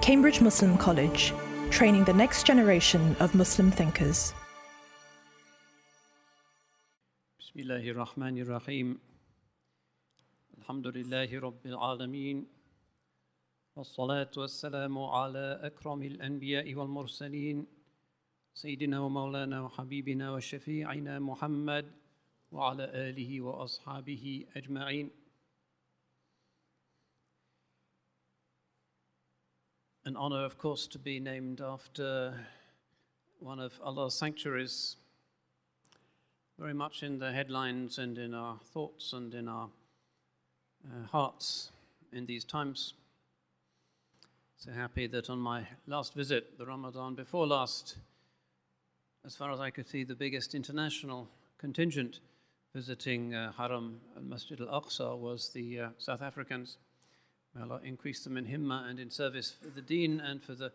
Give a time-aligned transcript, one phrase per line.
[0.00, 1.32] Cambridge Muslim College,
[1.70, 4.34] training the next generation of Muslim thinkers.
[7.40, 8.98] بسم الله الرحمن الرحيم
[10.58, 12.46] الحمد لله رب العالمين
[13.76, 17.66] والصلاة والسلام على أكرم الأنبياء والمرسلين
[18.54, 21.92] سيدنا ومولانا وحبيبنا وشفيعنا محمد
[22.52, 25.10] وعلى آله وأصحابه أجمعين
[30.03, 32.33] An honor, of course, to be named after
[33.39, 34.95] one of Allah's sanctuaries
[36.57, 39.69] very much in the headlines and in our thoughts and in our
[40.85, 41.69] uh, hearts
[42.11, 42.95] in these times.
[44.57, 47.97] So happy that on my last visit, the Ramadan before last,
[49.23, 51.27] as far as I could see, the biggest international
[51.59, 52.21] contingent
[52.73, 56.77] visiting uh, Haram al Masjid al Aqsa was the uh, South Africans.
[57.55, 60.71] May Allah increase them in himma and in service for the deen and for the,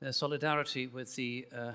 [0.00, 1.72] their solidarity with the uh,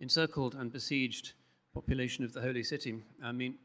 [0.00, 1.32] encircled and besieged
[1.74, 3.02] population of the holy city.
[3.22, 3.56] I mean,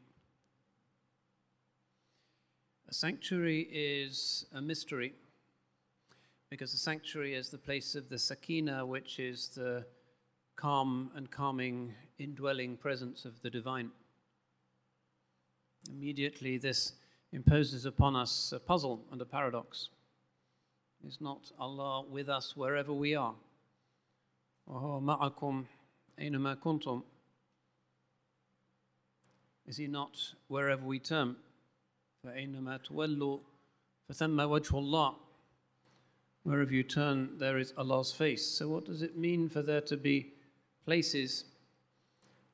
[2.88, 5.14] a sanctuary is a mystery
[6.50, 9.84] because the sanctuary is the place of the sakina, which is the
[10.54, 13.90] calm and calming indwelling presence of the divine.
[15.90, 16.92] Immediately, this
[17.32, 19.88] imposes upon us a puzzle and a paradox.
[21.07, 23.33] Is not Allah with us wherever we are?
[24.69, 25.65] وَهُوَ مَعَكُمْ
[26.19, 27.03] أَيْنَمَا كُنْتُمْ
[29.71, 31.37] is he not wherever we turn?
[32.25, 33.39] فَأَيْنَمَا تُوَلُّوا
[34.11, 35.15] فَثَمَّ وَجْهُ اللَّهِ
[36.43, 38.45] Wherever you turn, there is Allah's face.
[38.45, 40.33] So, what does it mean for there to be
[40.85, 41.45] places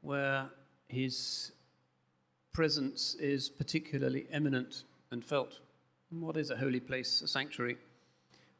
[0.01, 0.51] where
[0.89, 1.53] His
[2.53, 5.61] presence is particularly eminent and felt?
[6.11, 7.77] And what is a holy place, a sanctuary?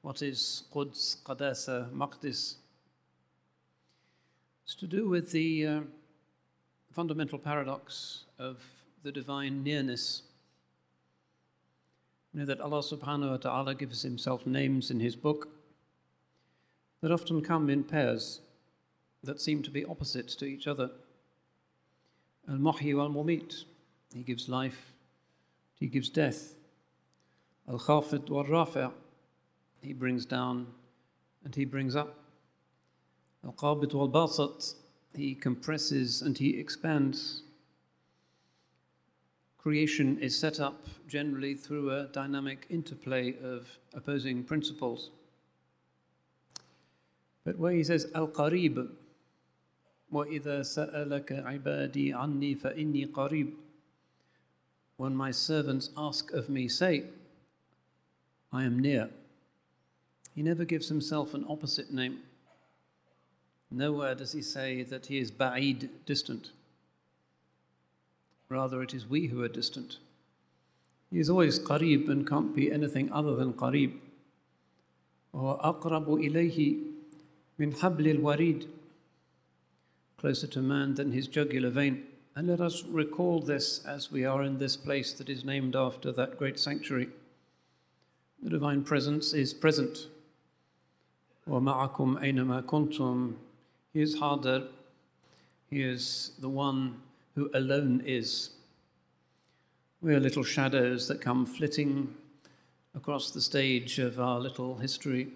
[0.02, 2.56] What is Quds, Qadasa, Maqdis?
[4.64, 5.80] It's to do with the uh,
[6.90, 8.60] fundamental paradox of
[9.04, 10.22] the divine nearness.
[12.34, 15.48] You know that Allah subhanahu wa ta'ala gives himself names in his book
[17.00, 18.40] that often come in pairs
[19.22, 20.90] that seem to be opposite to each other.
[22.48, 23.66] Al Muhyi wal Mumit,
[24.12, 24.92] he gives life,
[25.76, 26.56] he gives death.
[27.68, 28.90] Al Khafid wal Rafi',
[29.81, 30.67] he brings down
[31.43, 32.15] and he brings up.
[33.43, 34.75] Al Qabid wal Basat,
[35.15, 37.43] he compresses and he expands.
[39.57, 45.09] Creation is set up generally through a dynamic interplay of opposing principles.
[47.43, 48.89] But where he says Al Qarib,
[50.11, 53.53] وَإِذَا سَأَلَكَ عِبَادِي عَنِّي فَإِنِّي قَرِيب
[54.95, 57.05] When my servants ask of me, say,
[58.51, 59.09] I am near.
[60.34, 62.18] He never gives himself an opposite name.
[63.70, 66.50] Nowhere does he say that he is ba'id, distant.
[68.48, 69.96] Rather, it is we who are distant.
[71.10, 73.94] He is always qarib and can't be anything other than qarib.
[75.32, 76.82] Or aqrabu ilayhi
[77.58, 78.66] min habli warid
[80.18, 82.04] Closer to man than his jugular vein.
[82.36, 86.12] And let us recall this as we are in this place that is named after
[86.12, 87.08] that great sanctuary.
[88.42, 90.06] The divine presence is present.
[91.49, 93.33] وَمَعَكُمْ أَيْنَمَا كُنْتُمْ
[93.97, 94.67] he is Hadar.
[95.71, 97.01] He is the one
[97.33, 98.51] who alone is.
[100.01, 102.13] We are little shadows that come flitting
[102.95, 105.29] across the stage of our little history.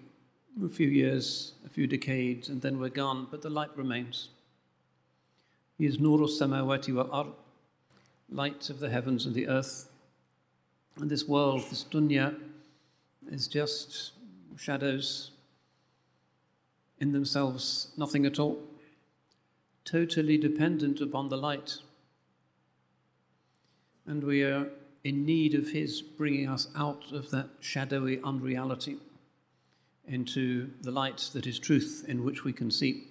[0.64, 4.28] A few years, a few decades, and then we're gone, but the light remains.
[5.76, 7.32] He is Nuru Samawati wal Ard,
[8.30, 9.88] light of the heavens and the earth.
[11.00, 12.36] And this world, this dunya,
[13.28, 14.12] is just
[14.56, 15.32] shadows
[16.98, 18.58] in themselves nothing at all,
[19.84, 21.78] totally dependent upon the light.
[24.06, 24.68] And we are
[25.04, 28.98] in need of His bringing us out of that shadowy unreality
[30.06, 33.08] into the light that is truth in which we can see.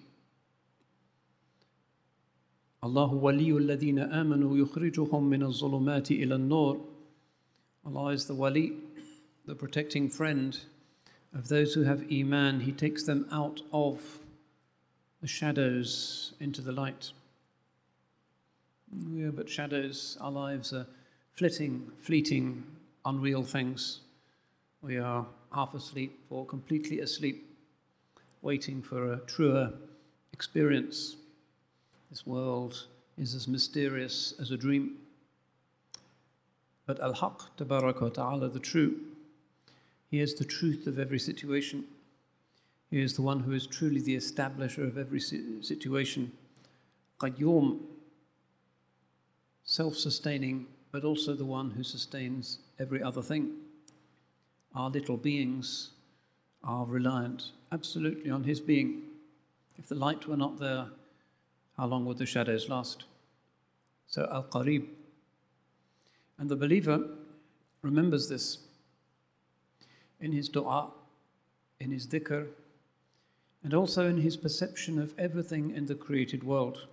[2.84, 6.82] الله ولي الذين آمنوا يخرجهم من الظلمات إلى النور.
[7.86, 8.74] Allah is the wali,
[9.46, 10.60] the protecting friend
[11.35, 14.01] of those who have Iman, He takes them out of
[15.21, 17.13] the shadows into the light.
[19.13, 20.87] We are but shadows, our lives are
[21.35, 22.65] flitting, fleeting,
[23.05, 24.01] unreal things.
[24.81, 27.45] We are half asleep or completely asleep,
[28.43, 29.73] waiting for a truer
[30.33, 31.17] experience.
[32.11, 32.87] This world
[33.19, 34.97] is as mysterious as a dream.
[36.87, 39.01] But Al Haq, Ta'ala, the true,
[40.11, 41.85] he is the truth of every situation.
[42.91, 46.33] He is the one who is truly the establisher of every situation.
[47.19, 47.81] Qayyum,
[49.65, 53.53] self sustaining, but also the one who sustains every other thing.
[54.75, 55.91] Our little beings
[56.63, 59.03] are reliant absolutely on His being.
[59.77, 60.87] If the light were not there,
[61.77, 63.05] how long would the shadows last?
[64.07, 64.87] So, Al Qarib.
[66.39, 67.09] And the believer
[67.83, 68.59] remembers this
[70.21, 70.91] in his dua,
[71.79, 72.49] in his dhikr,
[73.63, 76.87] and also in his perception of everything in the created world.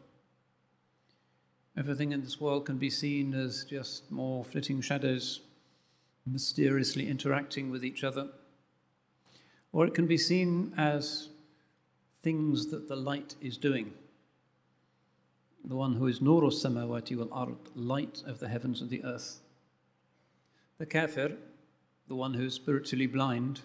[1.77, 5.41] Everything in this world can be seen as just more flitting shadows,
[6.25, 8.29] mysteriously interacting with each other.
[9.71, 11.29] Or it can be seen as
[12.21, 13.93] things that the light is doing.
[15.65, 19.39] The one who is Nuru Samawati wal Ard, light of the heavens and the earth.
[20.77, 21.37] The kafir,
[22.07, 23.61] the one who is spiritually blind,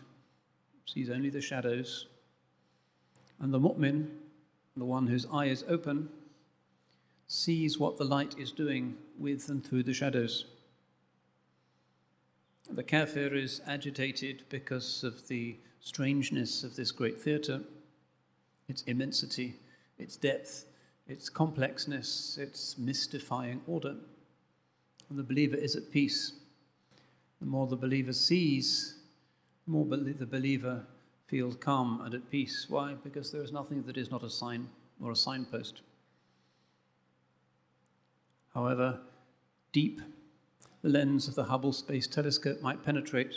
[0.86, 2.06] sees only the shadows.
[3.40, 4.08] And the mu'min,
[4.76, 6.08] the one whose eye is open,
[7.26, 10.46] sees what the light is doing with and through the shadows.
[12.70, 17.62] The kafir is agitated because of the strangeness of this great theatre,
[18.68, 19.56] its immensity,
[19.98, 20.66] its depth,
[21.06, 23.96] its complexness, its mystifying order.
[25.08, 26.32] And the believer is at peace.
[27.40, 28.96] The more the believer sees,
[29.64, 30.84] the more the believer
[31.26, 32.66] feels calm and at peace.
[32.68, 32.94] Why?
[33.04, 34.68] Because there is nothing that is not a sign
[35.00, 35.82] or a signpost
[38.58, 38.98] however
[39.72, 40.00] deep
[40.82, 43.36] the lens of the Hubble Space Telescope might penetrate,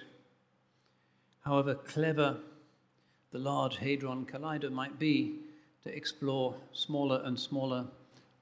[1.42, 2.38] however clever
[3.32, 5.36] the Large Hadron Collider might be
[5.84, 7.86] to explore smaller and smaller,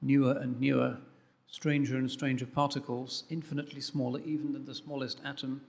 [0.02, 1.00] newer and newer,
[1.49, 5.63] stranger and stranger particles, infinitely smaller even than the smallest atom,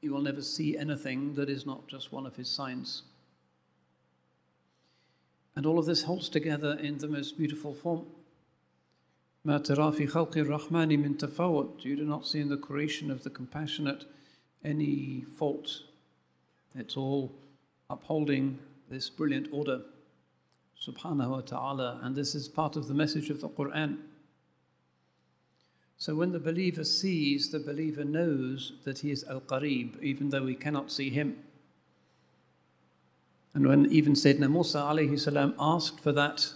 [0.00, 3.02] you will never see anything that is not just one of his signs.
[5.56, 8.06] And all of this holds together in the most beautiful form.
[9.44, 11.84] ما ترى في خلق الرحمن من تفاوت.
[11.84, 14.04] You do not see in the creation of the compassionate
[14.64, 15.82] any fault.
[16.74, 17.32] It's all
[17.90, 18.58] upholding
[18.90, 19.80] this brilliant order,
[20.80, 23.98] subhanahu wa ta'ala, and this is part of the message of the Quran.
[26.02, 30.44] So when the believer sees, the believer knows that he is Al Qarib, even though
[30.44, 31.38] we cannot see him.
[33.52, 36.52] And when even Sayyidina Musa alayhi salam asked for that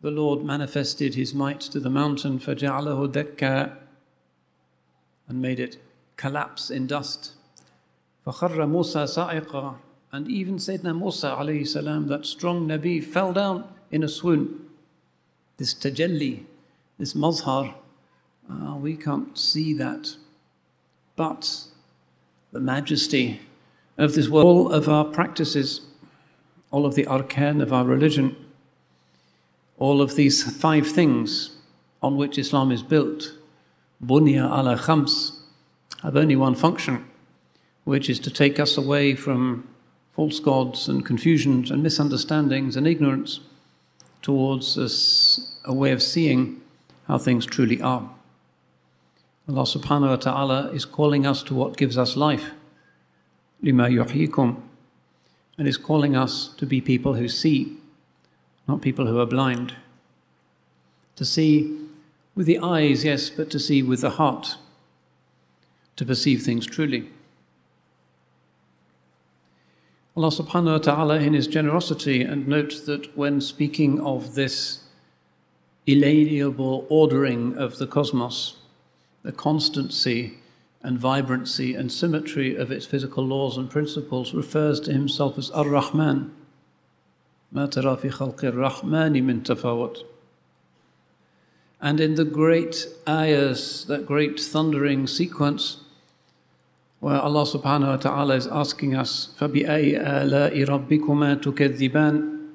[0.00, 3.76] the Lord manifested his might to the mountain, فَجَعَلَهُ دَكَّا
[5.28, 5.78] and made it
[6.16, 7.32] collapse in dust.
[8.26, 9.76] فَخَرَّ مُوسَى صَعِقًا
[10.10, 14.66] And even Sayyidina Musa alayhi salam, that strong Nabi, fell down in a swoon.
[15.58, 16.44] This tajalli,
[16.98, 17.74] this mazhar,
[18.49, 20.15] uh, we can't see that.
[21.15, 21.65] But
[22.51, 23.41] the majesty
[23.97, 25.81] of this world, all of our practices,
[26.71, 28.35] all of the arkan of our religion,
[29.77, 31.57] all of these five things
[32.01, 33.33] on which Islam is built,
[34.03, 35.39] bunya ala khams,
[36.01, 37.05] have only one function,
[37.83, 39.67] which is to take us away from
[40.13, 43.39] false gods and confusions and misunderstandings and ignorance
[44.21, 46.61] towards us a way of seeing
[47.07, 48.09] how things truly are.
[49.49, 52.51] Allah subhanahu wa ta'ala is calling us to what gives us life,
[53.61, 54.61] lima yuhyikum,
[55.57, 57.77] and is calling us to be people who see
[58.67, 59.75] not people who are blind.
[61.17, 61.77] To see
[62.35, 64.55] with the eyes, yes, but to see with the heart,
[65.97, 67.09] to perceive things truly.
[70.15, 74.85] Allah subhanahu wa ta'ala, in His generosity, and note that when speaking of this
[75.85, 78.57] inalienable ordering of the cosmos,
[79.22, 80.38] the constancy
[80.82, 85.68] and vibrancy and symmetry of its physical laws and principles, refers to Himself as Ar
[85.68, 86.32] Rahman.
[87.52, 90.04] ما ترى في خلق الرحمن من تفاوت
[91.80, 95.78] and in the great ayahs, that great thundering sequence,
[97.00, 102.48] where Allah subhanahu wa ta'ala is asking us, فَبِأَيْ آلَاءِ رَبِّكُمَا تُكَذِّبَانِ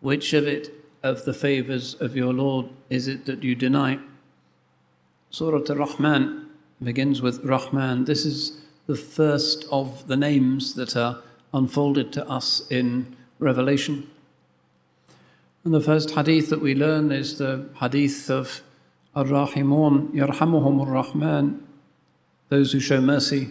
[0.00, 0.70] Which of it,
[1.02, 3.98] of the favors of your Lord, is it that you deny?
[5.37, 6.47] Surah Ar-Rahman
[6.81, 8.05] begins with Rahman.
[8.05, 11.21] This is the first of the names that are
[11.53, 14.09] unfolded to us in Revelation.
[15.63, 18.63] And the first hadith that we learn is the hadith of
[19.15, 21.63] Ar-Rahimun, Yarhamuhum Ar-Rahman,
[22.49, 23.49] those who show mercy,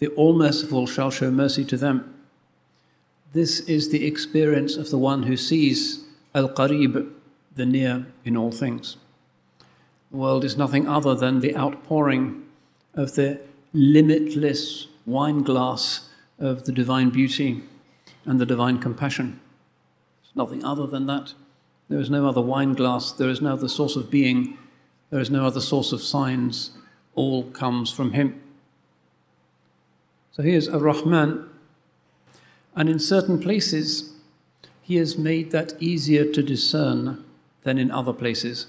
[0.00, 2.12] the All Merciful shall show mercy to them.
[3.34, 6.02] This is the experience of the one who sees
[6.34, 7.08] Al-Qarib,
[7.54, 8.96] the near in all things.
[10.10, 12.44] World is nothing other than the outpouring
[12.94, 13.40] of the
[13.72, 17.62] limitless wine glass of the divine beauty
[18.24, 19.40] and the divine compassion.
[20.22, 21.34] It's nothing other than that.
[21.88, 24.58] There is no other wine glass, there is no other source of being,
[25.10, 26.70] there is no other source of signs.
[27.14, 28.40] All comes from Him.
[30.32, 31.48] So He is a Rahman,
[32.76, 34.12] and in certain places,
[34.82, 37.24] He has made that easier to discern
[37.64, 38.66] than in other places.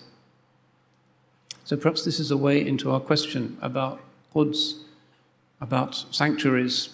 [1.72, 4.02] So perhaps this is a way into our question about
[4.36, 4.80] Quds,
[5.62, 6.90] about sanctuaries,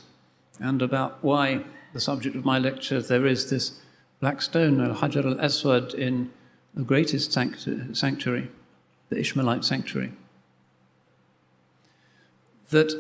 [0.60, 3.80] and about why the subject of my lecture there is this
[4.20, 6.30] black stone, Al Hajar al Aswad, in
[6.76, 8.52] the greatest sanctuary,
[9.10, 10.12] the Ishmaelite sanctuary.
[12.70, 12.94] That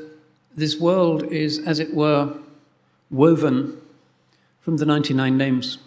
[0.55, 2.39] this world is, as it were,
[3.11, 3.79] woven
[4.61, 5.77] from the 99 names.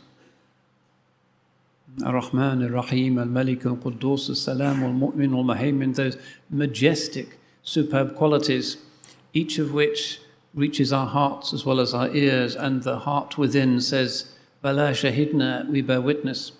[2.04, 6.16] Ar-Rahman, Ar-Rahim, Al-Malik, Al-Quddus, Al-Salam, Al-Mu'min, Al-Muhaymin, those
[6.48, 8.78] majestic, superb qualities,
[9.32, 10.20] each of which
[10.54, 14.32] reaches our hearts as well as our ears, and the heart within says,
[14.62, 16.52] Bala Shahidna, we bear witness.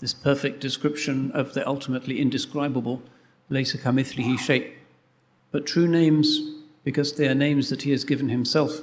[0.00, 3.02] This perfect description of the ultimately indescribable,
[3.50, 4.72] Laysa Kamithlihi Shay.
[5.50, 6.40] But true names,
[6.84, 8.80] because they are names that he has given himself.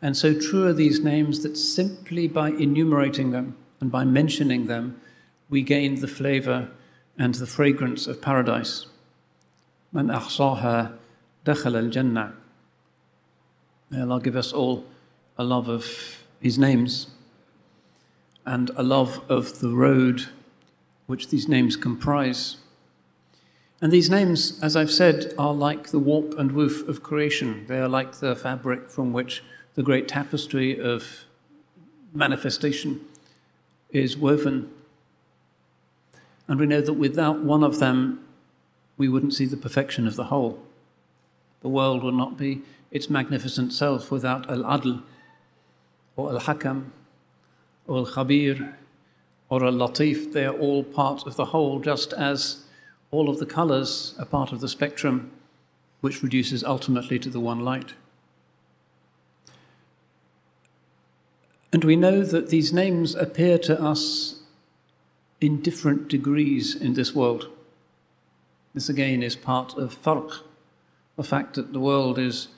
[0.00, 5.00] And so true are these names that simply by enumerating them and by mentioning them,
[5.48, 6.70] we gain the flavor
[7.18, 8.86] and the fragrance of paradise.
[9.92, 10.92] Man ahsaha
[11.44, 12.34] dakhal al jannah.
[13.90, 14.84] May Allah give us all
[15.38, 17.08] a love of His names
[18.44, 20.28] and a love of the road
[21.06, 22.56] which these names comprise.
[23.80, 27.66] And these names, as I've said, are like the warp and woof of creation.
[27.68, 31.24] They are like the fabric from which the great tapestry of
[32.14, 33.02] manifestation
[34.02, 34.70] is woven.
[36.48, 38.24] And we know that without one of them,
[38.96, 40.62] we wouldn't see the perfection of the whole.
[41.62, 45.02] The world would not be its magnificent self without Al Adl
[46.14, 46.90] or Al Hakam
[47.86, 48.74] or Al Khabir
[49.48, 50.32] or Al Latif.
[50.32, 52.64] They are all part of the whole, just as
[53.10, 55.30] all of the colors are part of the spectrum,
[56.00, 57.94] which reduces ultimately to the one light.
[61.72, 64.40] And we know that these names appear to us
[65.40, 67.48] in different degrees in this world.
[68.74, 70.40] This again is part of farq,
[71.16, 72.48] the fact that the world is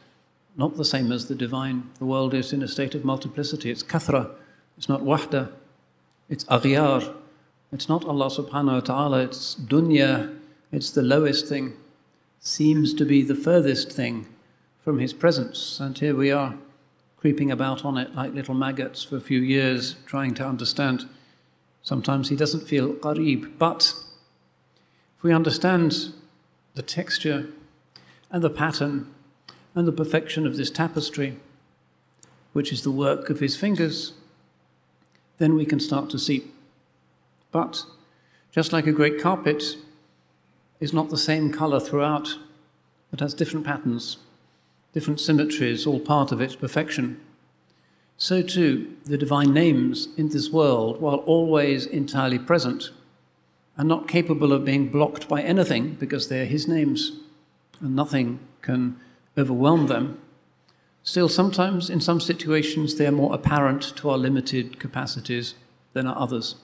[0.57, 1.91] not the same as the divine.
[1.99, 3.71] The world is in a state of multiplicity.
[3.71, 4.31] It's kathra,
[4.77, 5.53] it's not wahda,
[6.29, 7.15] it's aghyar.
[7.71, 10.35] It's not Allah subhanahu wa ta'ala, it's dunya,
[10.73, 11.75] it's the lowest thing,
[12.41, 14.27] seems to be the furthest thing
[14.83, 15.79] from His presence.
[15.79, 16.57] And here we are,
[17.19, 21.09] creeping about on it like little maggots for a few years, trying to understand.
[21.83, 23.93] Sometimes He doesn't feel qareeb, but
[25.17, 26.13] if we understand
[26.75, 27.47] the texture
[28.31, 29.13] and the pattern
[29.75, 31.37] and the perfection of this tapestry,
[32.53, 34.13] which is the work of his fingers,
[35.39, 36.45] then we can start to see.
[37.53, 37.85] But
[38.53, 39.77] just like a great carpet
[40.81, 42.37] is not the same color throughout,
[43.11, 44.19] but has different patterns,
[44.93, 47.21] different symmetries, all part of its perfection.
[48.17, 52.91] So too, the divine names in this world, while always entirely present,
[53.79, 57.13] are not capable of being blocked by anything because they are his names,
[57.81, 58.99] and nothing can
[59.39, 60.21] overwhelm them,
[61.05, 65.55] still sometimes in some situations they are more apparent to our limited capacities
[65.93, 66.57] than are others.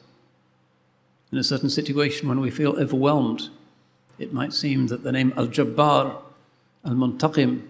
[1.30, 3.48] In a certain situation when we feel overwhelmed,
[4.18, 6.20] it might seem that the name Al Jabbar,
[6.84, 7.62] Al Muntaqim,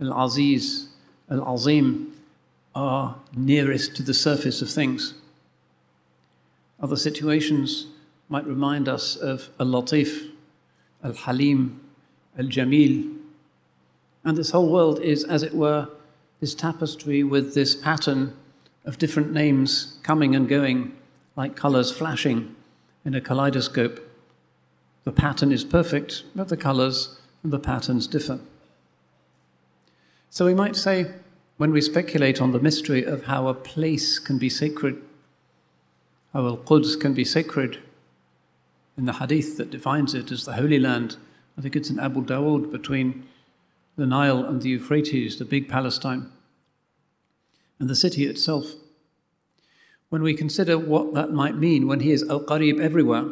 [0.00, 0.88] Al Aziz,
[1.30, 2.12] Al Azim
[2.74, 5.14] are nearest to the surface of things.
[6.80, 7.86] Other situations
[8.28, 10.30] might remind us of Al Latif,
[11.02, 11.80] Al Halim,
[12.38, 13.18] Al Jamil,
[14.24, 15.88] and this whole world is, as it were,
[16.40, 18.36] this tapestry with this pattern
[18.84, 20.94] of different names coming and going,
[21.36, 22.54] like colors flashing
[23.04, 24.00] in a kaleidoscope.
[25.04, 28.40] The pattern is perfect, but the colors and the patterns differ.
[30.30, 31.12] So we might say,
[31.56, 35.02] when we speculate on the mystery of how a place can be sacred,
[36.32, 37.78] how Al Quds can be sacred,
[38.96, 41.16] in the hadith that defines it as the Holy Land,
[41.56, 43.26] I think it's in Abu Dawood between
[43.96, 46.30] the Nile and the Euphrates, the big Palestine,
[47.80, 48.74] and the city itself.
[50.10, 53.26] When we consider what that might mean when he is Al Qarib everywhere,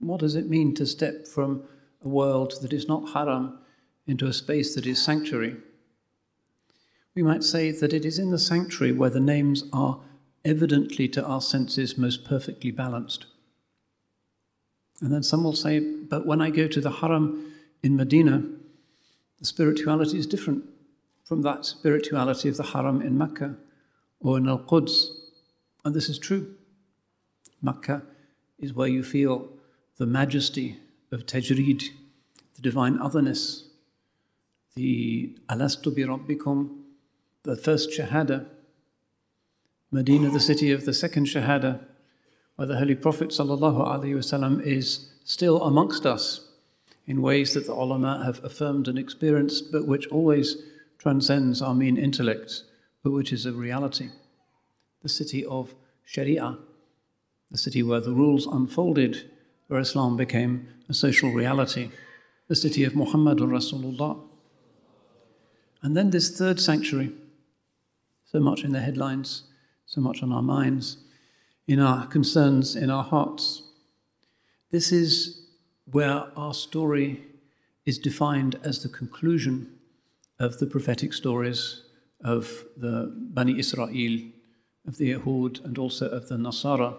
[0.00, 1.62] what does it mean to step from
[2.04, 3.58] a world that is not haram
[4.06, 5.56] into a space that is sanctuary?
[7.16, 10.00] We might say that it is in the sanctuary where the names are
[10.44, 13.24] evidently to our senses most perfectly balanced.
[15.00, 18.44] And then some will say, but when I go to the haram in Medina,
[19.38, 20.64] the spirituality is different
[21.24, 23.56] from that spirituality of the haram in Mecca
[24.20, 25.06] or in Al Quds.
[25.86, 26.54] And this is true.
[27.62, 28.02] Mecca
[28.58, 29.48] is where you feel
[29.96, 30.80] the majesty
[31.10, 31.82] of Tajreed,
[32.56, 33.64] the divine otherness,
[34.74, 36.82] the Alastu bi Rabbikum,
[37.46, 38.46] the first Shahada,
[39.92, 41.80] Medina, the city of the second Shahada,
[42.56, 46.48] where the Holy Prophet ﷺ is still amongst us
[47.06, 50.56] in ways that the ulama have affirmed and experienced, but which always
[50.98, 52.64] transcends our mean intellect,
[53.04, 54.08] but which is a reality.
[55.02, 55.72] The city of
[56.04, 56.58] Sharia,
[57.52, 59.30] the city where the rules unfolded,
[59.68, 61.90] where Islam became a social reality,
[62.48, 64.20] the city of Muhammadun Rasulullah.
[65.80, 67.12] And then this third sanctuary,
[68.36, 69.44] so much in the headlines,
[69.86, 70.98] so much on our minds,
[71.66, 73.62] in our concerns, in our hearts.
[74.70, 75.46] This is
[75.90, 77.22] where our story
[77.86, 79.78] is defined as the conclusion
[80.38, 81.80] of the prophetic stories
[82.22, 84.18] of the Bani Israel,
[84.86, 86.94] of the Yahud, and also of the Nasara.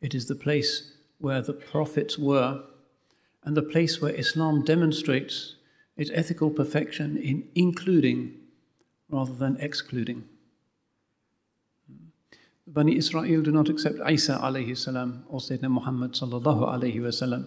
[0.00, 2.62] It is the place where the prophets were,
[3.44, 5.56] and the place where Islam demonstrates
[5.98, 8.36] its ethical perfection in including
[9.10, 10.24] rather than excluding.
[12.68, 17.46] Bani Israel do not accept Isa alayhi salam or Sayyidina Muhammad sallallahu alayhi wasallam.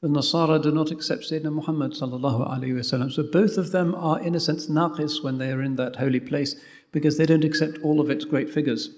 [0.00, 3.10] The Nasara do not accept Sayyidina Muhammad sallallahu alayhi wasallam.
[3.10, 6.20] So both of them are in a sense naqis when they are in that holy
[6.20, 6.54] place
[6.92, 8.90] because they don't accept all of its great figures.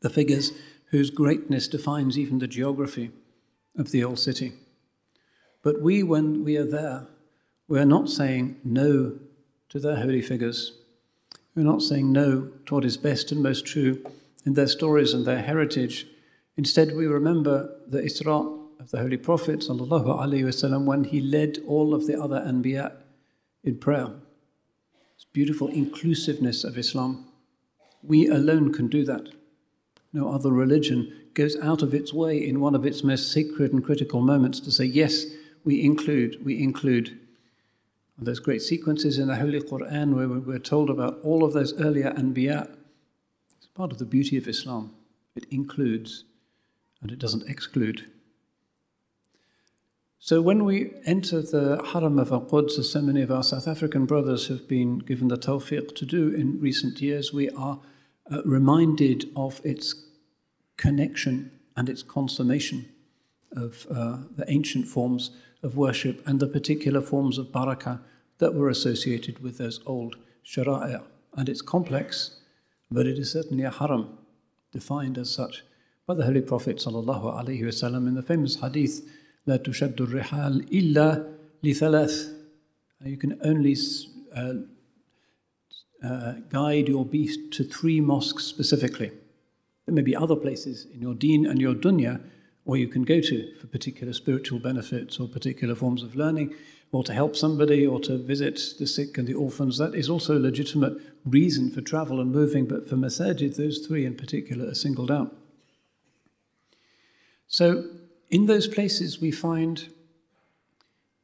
[0.00, 0.52] The figures
[0.90, 3.10] whose greatness defines even the geography
[3.76, 4.52] of the old city.
[5.62, 7.08] But we, when we are there,
[7.66, 9.18] we are not saying no
[9.70, 10.72] to their holy figures.
[11.56, 14.04] We're not saying no to what is best and most true
[14.45, 16.07] in their stories and their heritage.
[16.55, 22.07] Instead, we remember the Isra of the Holy Prophet وسلم, when he led all of
[22.07, 22.93] the other Anbiya
[23.63, 24.09] in prayer.
[25.15, 27.25] This beautiful inclusiveness of Islam.
[28.03, 29.29] We alone can do that.
[30.13, 33.83] No other religion goes out of its way in one of its most sacred and
[33.83, 35.25] critical moments to say, yes,
[35.63, 37.19] we include, we include.
[38.17, 41.79] And there's great sequences in the Holy Quran where we're told about all of those
[41.79, 42.75] earlier Anbiya.
[43.74, 44.94] Part of the beauty of Islam.
[45.34, 46.24] It includes
[47.00, 48.10] and it doesn't exclude.
[50.18, 54.06] So when we enter the Haram of Al-Quds, as so many of our South African
[54.06, 57.80] brothers have been given the tawfiq to do in recent years, we are
[58.30, 59.96] uh, reminded of its
[60.76, 62.88] connection and its consummation
[63.50, 65.32] of uh, the ancient forms
[65.62, 68.00] of worship and the particular forms of barakah
[68.38, 71.04] that were associated with those old shara'a.
[71.34, 72.38] And it's complex,
[72.91, 74.17] but it is certainly a haram,
[74.71, 75.63] defined as such
[76.05, 79.01] by the Holy Prophet ﷺ in the famous hadith,
[79.47, 81.27] لا تشد الرحال إلا
[81.63, 82.33] لثلاث.
[83.05, 83.75] You can only
[84.35, 84.53] uh,
[86.03, 89.11] uh, guide your beast to three mosques specifically.
[89.85, 92.21] There may be other places in your deen and your dunya
[92.63, 96.53] where you can go to for particular spiritual benefits or particular forms of learning,
[96.92, 99.78] or to help somebody or to visit the sick and the orphans.
[99.78, 104.04] That is also a legitimate reason for travel and moving, but for masajid, those three
[104.04, 105.34] in particular are singled out.
[107.48, 107.84] So,
[108.30, 109.88] in those places, we find,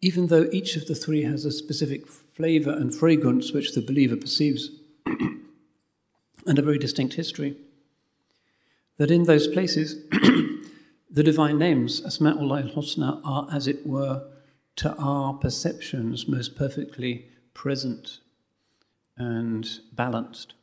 [0.01, 4.17] even though each of the three has a specific flavor and fragrance which the believer
[4.17, 4.71] perceives,
[5.07, 7.57] and a very distinct history,
[8.97, 10.03] that in those places,
[11.11, 14.27] the divine names, Asma'ullah al-Husna, are, as it were,
[14.79, 18.21] to our perceptions most perfectly present
[19.17, 20.55] and balanced.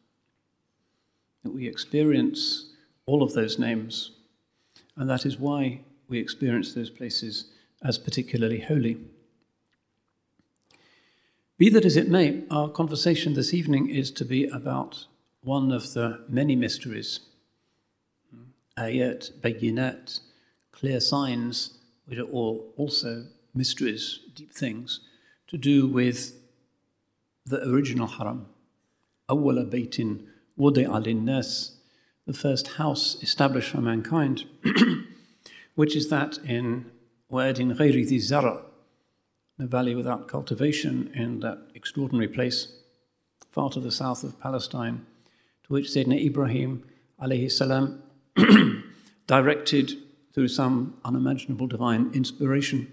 [1.43, 2.71] That we experience
[3.05, 4.11] all of those names,
[4.95, 7.51] and that is why we experience those places
[7.83, 8.97] as particularly holy.
[11.57, 15.07] Be that as it may, our conversation this evening is to be about
[15.41, 17.19] one of the many mysteries
[18.31, 18.43] hmm.
[18.77, 20.21] ayat, bayinat,
[20.71, 25.00] clear signs, which are all also mysteries, deep things,
[25.48, 26.34] to do with
[27.46, 28.46] the original haram.
[29.30, 29.96] أول بيت
[30.58, 31.72] وضع للناس,
[32.26, 34.44] the first house established for mankind,
[35.74, 36.90] which is that in
[37.28, 38.64] Wad in Ghairi Zara,
[39.58, 42.72] the valley without cultivation in that extraordinary place
[43.50, 45.06] far to the south of Palestine,
[45.64, 46.84] to which Sayyidina Ibrahim
[47.20, 48.02] alayhi salam
[49.26, 49.92] directed
[50.32, 52.92] through some unimaginable divine inspiration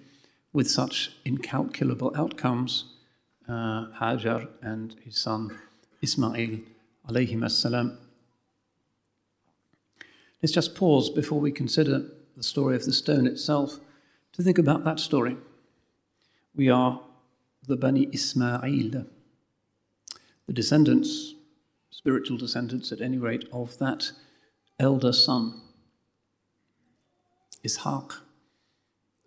[0.52, 2.84] with such incalculable outcomes,
[3.48, 5.58] uh, Hajar and his son
[6.02, 6.60] Ismail
[7.08, 7.98] alayhim salam.
[10.42, 13.78] Let's just pause before we consider the story of the stone itself
[14.32, 15.36] to think about that story.
[16.54, 17.00] We are
[17.66, 19.04] the Bani Ismail,
[20.46, 21.34] the descendants
[22.02, 24.10] spiritual descendants at any rate, of that
[24.80, 25.60] elder son.
[27.64, 28.14] Ishaq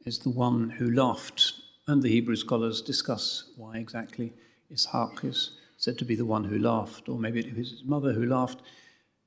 [0.06, 1.54] is the one who laughed,
[1.88, 4.34] and the Hebrew scholars discuss why exactly
[4.72, 8.14] Ishaq is said to be the one who laughed, or maybe it was his mother
[8.14, 8.62] who laughed.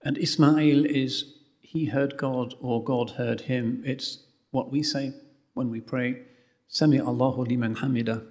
[0.02, 3.82] And Ismail is he heard God or God heard him.
[3.84, 5.12] It's what we say
[5.54, 6.22] when we pray,
[6.68, 8.26] Sami Allahu liman hamida.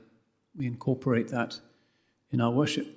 [0.55, 1.59] We incorporate that
[2.31, 2.87] in our worship.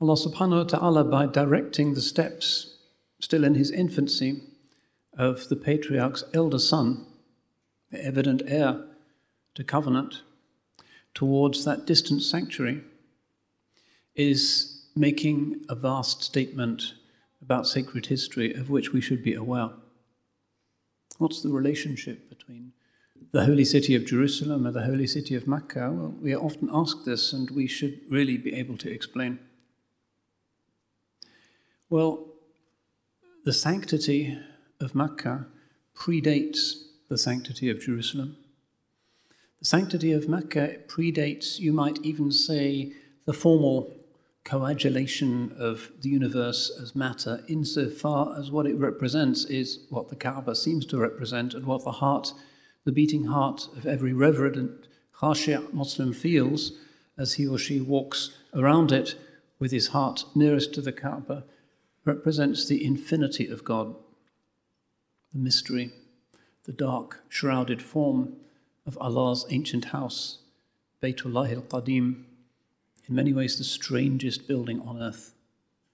[0.00, 2.76] Allah subhanahu wa ta'ala, by directing the steps,
[3.20, 4.42] still in his infancy,
[5.16, 7.06] of the patriarch's elder son,
[7.96, 8.84] evident heir
[9.54, 10.22] to covenant,
[11.14, 12.82] towards that distant sanctuary,
[14.14, 16.94] is making a vast statement
[17.42, 19.70] about sacred history of which we should be aware.
[21.18, 22.72] What's the relationship between
[23.32, 25.90] the holy city of Jerusalem and the holy city of Mecca?
[25.92, 29.38] Well, we are often asked this, and we should really be able to explain.
[31.90, 32.26] Well,
[33.44, 34.38] the sanctity
[34.80, 35.46] of Mecca
[35.94, 38.36] predates the sanctity of Jerusalem.
[39.60, 42.92] The sanctity of Mecca predates, you might even say,
[43.24, 43.94] the formal
[44.42, 50.56] coagulation of the universe as matter, insofar as what it represents is what the Kaaba
[50.56, 52.32] seems to represent and what the heart,
[52.82, 54.88] the beating heart of every reverent
[55.20, 56.72] Khashia Muslim feels
[57.16, 59.14] as he or she walks around it
[59.60, 61.44] with his heart nearest to the Kaaba,
[62.04, 63.94] represents the infinity of God,
[65.32, 65.92] the mystery,
[66.64, 68.36] the dark, shrouded form
[68.86, 70.38] of Allah's ancient house,
[71.02, 72.24] Baytullah al-Qadim,
[73.06, 75.34] in many ways the strangest building on earth.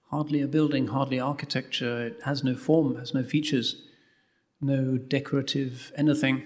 [0.09, 2.05] Hardly a building, hardly architecture.
[2.07, 3.81] It has no form, has no features,
[4.59, 6.43] no decorative anything.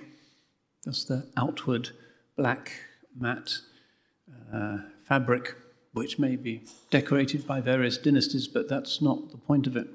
[0.84, 1.90] Just the outward
[2.38, 2.72] black
[3.18, 3.62] matte
[4.54, 5.56] uh, fabric,
[5.94, 9.88] which may be decorated by various dynasties, but that's not the point of it.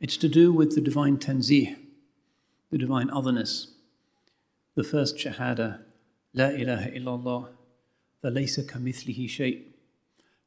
[0.00, 1.76] It's to do with the divine tanzih,
[2.74, 3.68] the divine otherness.
[4.74, 5.82] The first shahada,
[6.32, 7.50] La ilaha illallah,
[8.20, 9.62] falaysa kamithlihi shay,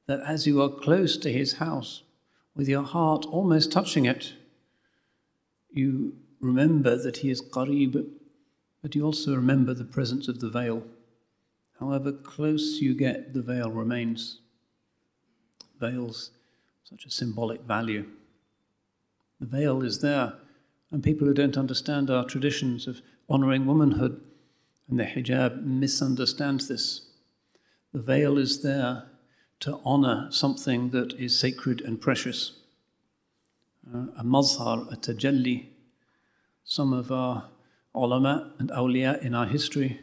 [0.07, 2.03] that as you are close to his house,
[2.53, 4.33] with your heart almost touching it,
[5.71, 8.09] you remember that he is qareeb,
[8.81, 10.83] but you also remember the presence of the veil.
[11.79, 14.39] However close you get, the veil remains.
[15.79, 16.31] Veils,
[16.83, 18.05] such a symbolic value.
[19.39, 20.33] The veil is there
[20.91, 24.21] and people who don't understand our traditions of honoring womanhood
[24.89, 27.08] and the hijab misunderstand this.
[27.93, 29.04] The veil is there
[29.62, 32.54] to honor something that is sacred and precious.
[33.93, 35.67] Uh, a mazhar, a tajalli.
[36.63, 37.50] Some of our
[37.95, 40.02] ulama and awliya in our history,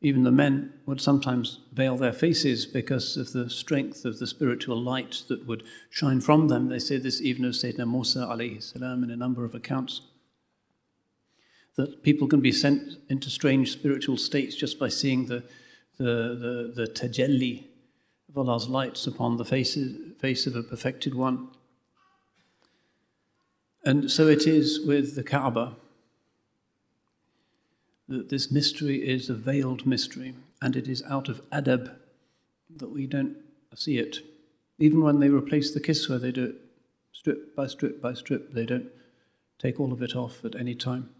[0.00, 4.80] even the men, would sometimes veil their faces because of the strength of the spiritual
[4.80, 6.68] light that would shine from them.
[6.68, 10.00] They say this even of Sayyidina Musa alayhi salam in a number of accounts.
[11.76, 15.44] That people can be sent into strange spiritual states just by seeing the
[15.98, 17.64] the, the, the tajalli
[18.28, 19.78] of Allah's lights upon the face,
[20.18, 21.48] face of a perfected one.
[23.84, 25.76] And so it is with the Kaaba
[28.08, 31.94] that this mystery is a veiled mystery, and it is out of adab
[32.76, 33.36] that we don't
[33.74, 34.18] see it.
[34.78, 36.56] Even when they replace the kiswa, they do it
[37.12, 38.52] strip by strip by strip.
[38.52, 38.88] They don't
[39.58, 41.10] take all of it off at any time.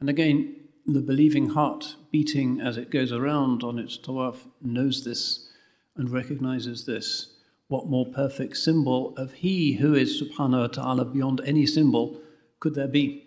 [0.00, 5.48] And again, the believing heart beating as it goes around on its tawaf knows this
[5.94, 7.34] and recognizes this.
[7.68, 12.20] What more perfect symbol of He who is subhanahu wa ta'ala beyond any symbol
[12.58, 13.26] could there be?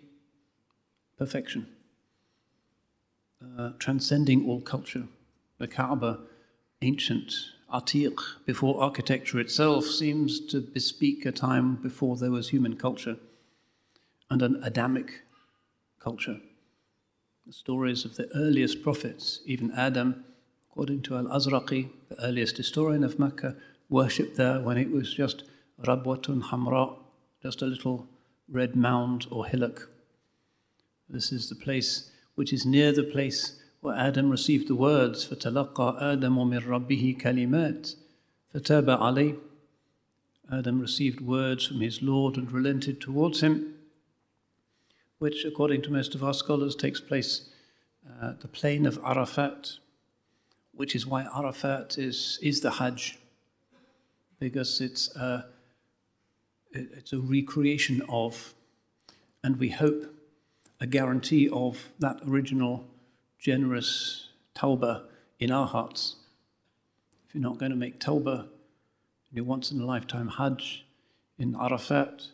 [1.16, 1.68] Perfection.
[3.40, 5.04] Uh, transcending all culture.
[5.58, 6.20] The Kaaba,
[6.82, 7.32] ancient,
[7.72, 13.16] atiq, before architecture itself, seems to bespeak a time before there was human culture
[14.28, 15.22] and an Adamic
[16.00, 16.40] culture
[17.45, 20.23] the stories of the earliest prophets, even Adam,
[20.69, 23.55] according to Al Azraqi, the earliest historian of Mecca,
[23.89, 25.43] worshipped there when it was just
[25.83, 26.95] Rabwatun Hamra,
[27.41, 28.07] just a little
[28.47, 29.89] red mound or hillock.
[31.09, 36.01] This is the place which is near the place where Adam received the words, فَتَلَقَّى
[36.01, 37.95] آدَمُ مِنْ رَبِّهِ كَلِمَاتٍ
[38.53, 39.39] فَتَابَ عَلَيْهِ
[40.51, 43.72] Adam received words from his Lord and relented towards him
[45.18, 47.50] which, according to most of our scholars, takes place
[48.20, 49.78] uh, the plain of Arafat,
[50.72, 53.18] which is why Arafat is, is the Hajj,
[54.38, 55.46] because it's a,
[56.72, 58.54] it's a recreation of,
[59.42, 60.14] and we hope,
[60.80, 62.84] a guarantee of that original
[63.38, 65.04] generous tawbah
[65.38, 66.16] in our hearts.
[67.26, 68.48] If you're not going to make tawbah
[69.32, 70.84] your once in a lifetime Hajj
[71.38, 72.28] in Arafat,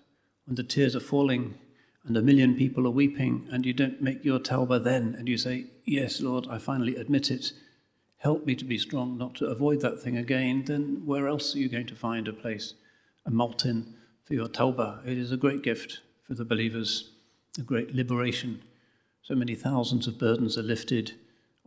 [0.46, 1.54] when the tears are falling
[2.04, 5.36] and a million people are weeping, and you don't make your tawbah then, and you
[5.36, 7.52] say, Yes, Lord, I finally admit it.
[8.18, 11.58] Help me to be strong, not to avoid that thing again, then where else are
[11.58, 12.74] you going to find a place,
[13.26, 15.06] a maltin for your tawbah?
[15.06, 17.10] It is a great gift for the believers,
[17.58, 18.62] a great liberation.
[19.22, 21.12] So many thousands of burdens are lifted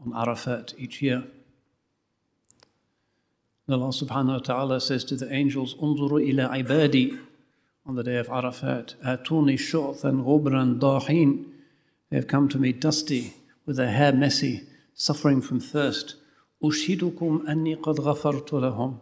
[0.04, 1.24] on Arafat each year.
[3.67, 7.19] And Allah subhanahu wa ta'ala says to the angels, Unzuru ila ibadi
[7.86, 11.46] on the day of Arafat, Atuni shu'than ghubran dahin.
[12.10, 13.34] They have come to me dusty,
[13.65, 16.15] with their hair messy, suffering from thirst.
[16.63, 19.02] Ushidukum anni qad ghafartu lahum.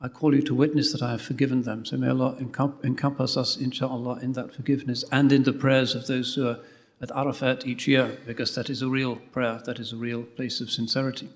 [0.00, 1.86] I call you to witness that I have forgiven them.
[1.86, 6.34] So may Allah encompass us, inshallah, in that forgiveness and in the prayers of those
[6.34, 6.58] who are
[7.00, 10.60] at Arafat each year, because that is a real prayer, that is a real place
[10.60, 11.30] of sincerity.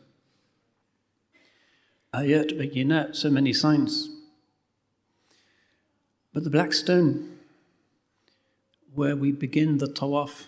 [2.12, 4.10] Ayat bayinat, so many signs.
[6.37, 7.37] But the black stone,
[8.93, 10.47] where we begin the tawaf,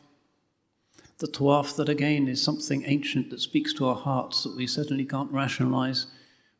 [1.19, 5.05] the tawaf that again is something ancient that speaks to our hearts that we certainly
[5.05, 6.07] can't rationalize,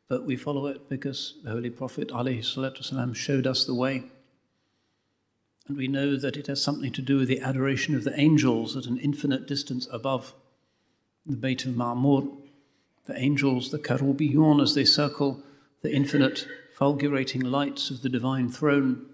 [0.08, 4.04] but we follow it because the Holy Prophet والسلام, showed us the way.
[5.68, 8.76] And we know that it has something to do with the adoration of the angels
[8.76, 10.32] at an infinite distance above
[11.26, 12.36] the Bayt al Ma'mur.
[13.06, 15.42] The angels, the Karubiyun, as they circle
[15.82, 16.46] the infinite
[16.78, 19.06] fulgurating lights of the divine throne,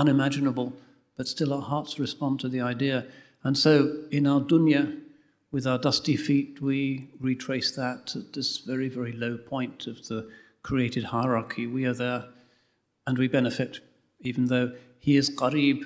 [0.00, 0.72] unimaginable,
[1.16, 3.06] but still our hearts respond to the idea.
[3.42, 5.00] And so in our dunya,
[5.50, 10.28] with our dusty feet, we retrace that at this very, very low point of the
[10.62, 11.66] created hierarchy.
[11.66, 12.26] We are there
[13.06, 13.80] and we benefit,
[14.20, 15.84] even though He is Qareeb,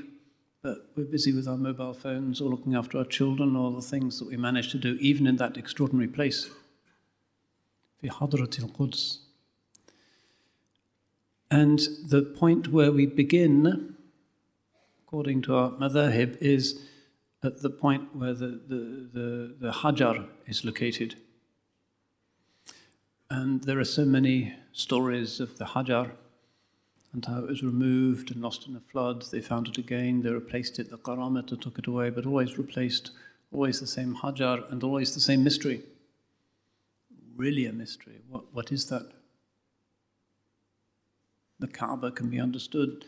[0.62, 4.18] but we're busy with our mobile phones or looking after our children or the things
[4.18, 6.50] that we manage to do, even in that extraordinary place.
[8.02, 9.18] في حضرة القدس.
[11.50, 13.93] And the point where we begin,
[15.15, 16.81] according to our madhahib, is
[17.41, 21.15] at the point where the, the, the, the Hajar is located.
[23.29, 26.11] And there are so many stories of the Hajar
[27.13, 29.23] and how it was removed and lost in a flood.
[29.31, 33.11] They found it again, they replaced it, the Karamata took it away, but always replaced,
[33.53, 35.81] always the same Hajar and always the same mystery.
[37.37, 38.19] Really a mystery.
[38.27, 39.13] What, what is that?
[41.61, 43.05] The Kaaba can be understood,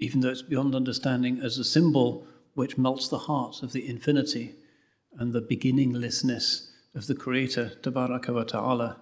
[0.00, 4.54] even though it's beyond understanding, as a symbol which melts the heart of the infinity
[5.18, 8.96] and the beginninglessness of the Creator, Tabaraka wa Ta'ala.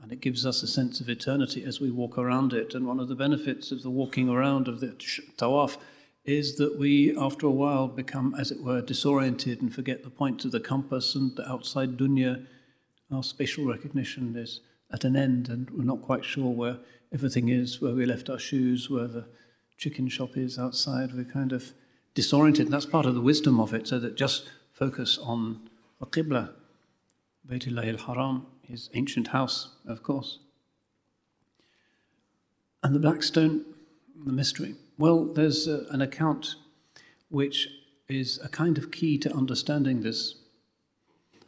[0.00, 2.74] And it gives us a sense of eternity as we walk around it.
[2.74, 4.88] And one of the benefits of the walking around of the
[5.36, 5.78] tawaf
[6.24, 10.44] is that we, after a while, become, as it were, disoriented and forget the points
[10.44, 12.46] of the compass and the outside dunya.
[13.12, 14.60] Our spatial recognition is
[14.92, 16.78] at an end, and we're not quite sure where
[17.12, 19.26] everything is, where we left our shoes, where the
[19.76, 21.12] chicken shop is outside.
[21.14, 21.72] We're kind of
[22.14, 25.68] disoriented, and that's part of the wisdom of it, so that just focus on
[26.00, 26.50] the Qibla,
[27.48, 30.38] Baytullah al-Haram, his ancient house, of course.
[32.82, 33.64] And the black stone,
[34.24, 34.74] the mystery.
[34.98, 36.56] Well, there's uh, an account
[37.28, 37.68] which
[38.08, 40.36] is a kind of key to understanding this.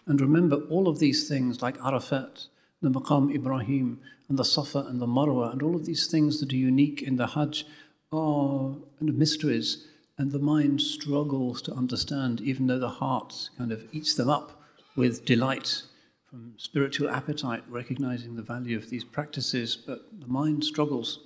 [0.07, 2.47] And remember, all of these things, like Arafat,
[2.81, 6.53] the Maqam Ibrahim, and the Safa and the Marwa, and all of these things that
[6.53, 7.67] are unique in the Hajj
[8.14, 14.14] are mysteries and the mind struggles to understand, even though the heart kind of eats
[14.14, 14.62] them up
[14.96, 15.84] with delight
[16.30, 21.20] from spiritual appetite, recognizing the value of these practices, but the mind struggles.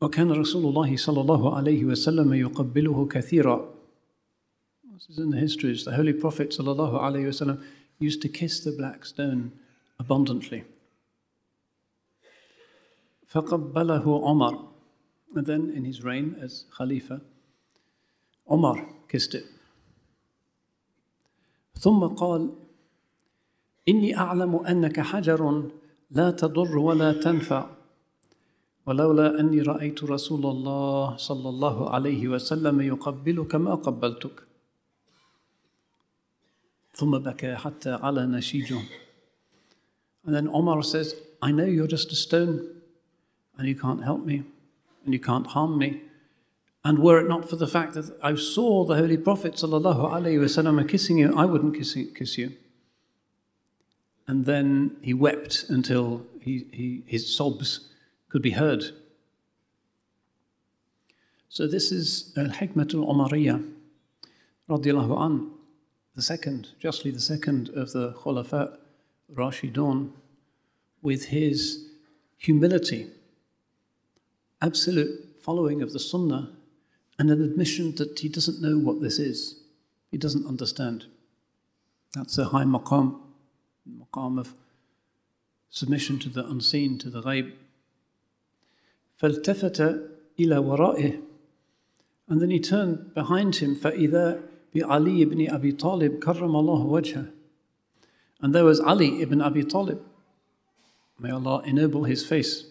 [0.00, 3.72] وكان رسول الله صلى الله عليه وسلم يقبله كثيرا.
[4.94, 5.84] This is in the histories.
[5.84, 7.62] The Holy Prophet صلى الله عليه وسلم
[7.98, 9.52] used to kiss the black stone
[9.98, 10.64] abundantly.
[13.33, 14.71] فقبله عمر.
[15.35, 17.21] and then in his reign as Khalifa,
[18.47, 19.45] Omar kissed it.
[21.79, 22.53] ثم قال
[23.87, 25.71] إني أعلم أنك حجر
[26.11, 27.69] لا تضر ولا تنفع
[28.87, 34.43] ولولا أني رأيت رسول الله صلى الله عليه وسلم يقبلك ما قبلتك.
[36.93, 38.81] ثم بكى حتى على نشيجه.
[40.25, 42.80] And then Omar says, I know you're just a stone.
[43.58, 44.42] and you can't help me
[45.04, 46.02] and you can't harm me.
[46.84, 51.18] And were it not for the fact that I saw the Holy Prophet وسلم, kissing
[51.18, 52.52] you, I wouldn't kiss, kiss you.
[54.28, 57.88] And then he wept until he, he, his sobs
[58.28, 58.84] could be heard.
[61.48, 63.72] So this is Al-Hikmat al-Umariyah,
[64.68, 65.50] radiallahu an,
[66.14, 68.76] the second, justly the second of the Khulafa
[69.34, 70.10] Rashidun,
[71.02, 71.86] with his
[72.36, 73.08] humility,
[74.60, 76.50] absolute following of the Sunnah,
[77.18, 79.56] and an admission that he doesn't know what this is.
[80.10, 81.06] He doesn't understand.
[82.14, 83.18] That's a high maqam,
[83.88, 84.54] maqam of
[85.70, 87.52] submission to the unseen, to the ghaib.
[89.20, 89.80] فالتفت
[90.38, 91.22] إلى ورائه
[92.28, 94.42] and then he turned behind him فإذا
[94.74, 97.30] بعلي ibn Abi Talib كرم الله وجهه
[98.42, 100.02] and there was Ali ibn Abi Talib
[101.18, 102.66] may Allah ennoble his face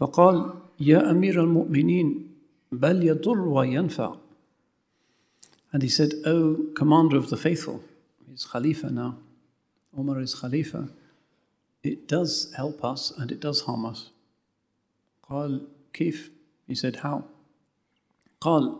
[0.00, 2.28] فقال يا أمير المؤمنين
[2.72, 4.16] بل يضر وينفع
[5.72, 7.82] and he said O commander of the faithful
[8.28, 9.16] he's Khalifa now
[9.98, 10.88] Umar is Khalifa
[11.82, 14.10] it does help us and it does harm us
[15.30, 15.60] قال
[15.92, 16.30] كيف
[16.66, 17.22] he said how
[18.40, 18.76] قال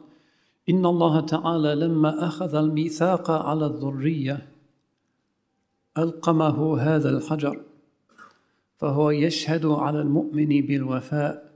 [0.68, 4.48] إن الله تعالى لما أخذ الميثاق على الذرية
[5.98, 7.60] ألقمه هذا الحجر
[8.79, 11.51] فهو يشهد على المؤمن بالوفاء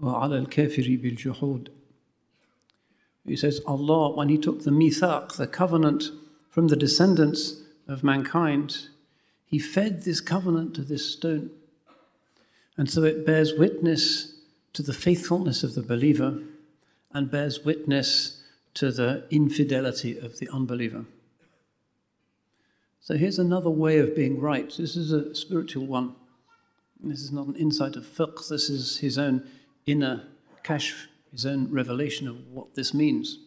[0.00, 1.68] وعلى الكافر بالجحود
[3.26, 6.04] He says, Allah, when He took the mithaq, the covenant
[6.48, 8.88] from the descendants of mankind,
[9.44, 11.50] He fed this covenant to this stone.
[12.76, 14.34] And so it bears witness
[14.72, 16.38] to the faithfulness of the believer
[17.12, 18.42] and bears witness
[18.74, 21.04] to the infidelity of the unbeliever.
[23.00, 24.68] So here's another way of being right.
[24.76, 26.14] This is a spiritual one.
[27.01, 29.47] This is not an insight of fiqh, this is his own
[29.85, 30.23] inner
[30.63, 33.39] kashf, his own revelation of what this means.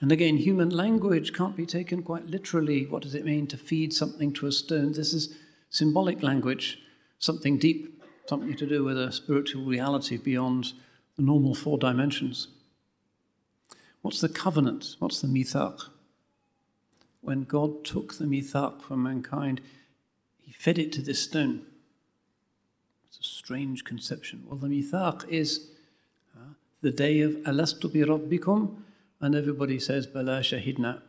[0.00, 2.86] And again, human language can't be taken quite literally.
[2.86, 4.92] What does it mean to feed something to a stone?
[4.92, 5.36] This is
[5.70, 6.78] symbolic language,
[7.18, 10.72] something deep, something to do with a spiritual reality beyond
[11.16, 12.48] the normal four dimensions.
[14.00, 14.96] What's the covenant?
[14.98, 15.88] What's the mithaq?
[17.20, 19.60] When God took the mithaq from mankind,
[20.40, 21.62] he fed it to this stone.
[23.11, 24.43] It's a strange conception.
[24.45, 25.69] Well, the mithaq is
[26.35, 28.75] uh, the day of Alastu bi Rabbikum,
[29.21, 31.01] and everybody says, Bala Shahidna.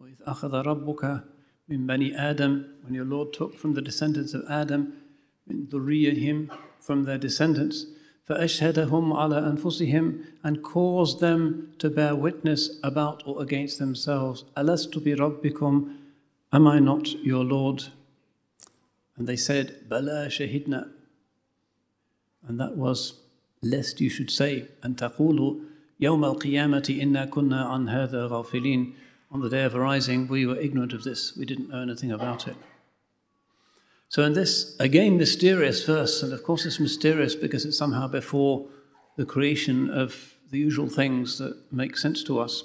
[0.00, 1.24] وإذ أخذ ربك
[1.68, 4.92] من بني آدم when your Lord took from the descendants of Adam
[5.48, 6.50] من ذريهم
[6.80, 7.86] from their descendants
[8.28, 15.94] فأشهدهم على أنفسهم and caused them to bear witness about or against themselves ألست بربكم
[16.52, 17.84] Am I not your Lord?
[19.21, 20.89] And they said, Bala shahidna.
[22.47, 23.19] And that was,
[23.61, 25.63] lest you should say, and taqulu
[25.99, 28.95] yom al-qiyamati inna kunna an hadha.
[29.29, 31.37] On the day of arising, we were ignorant of this.
[31.37, 32.55] We didn't know anything about it.
[34.09, 38.65] So in this, again, mysterious verse, and of course it's mysterious because it's somehow before
[39.17, 42.63] the creation of the usual things that make sense to us.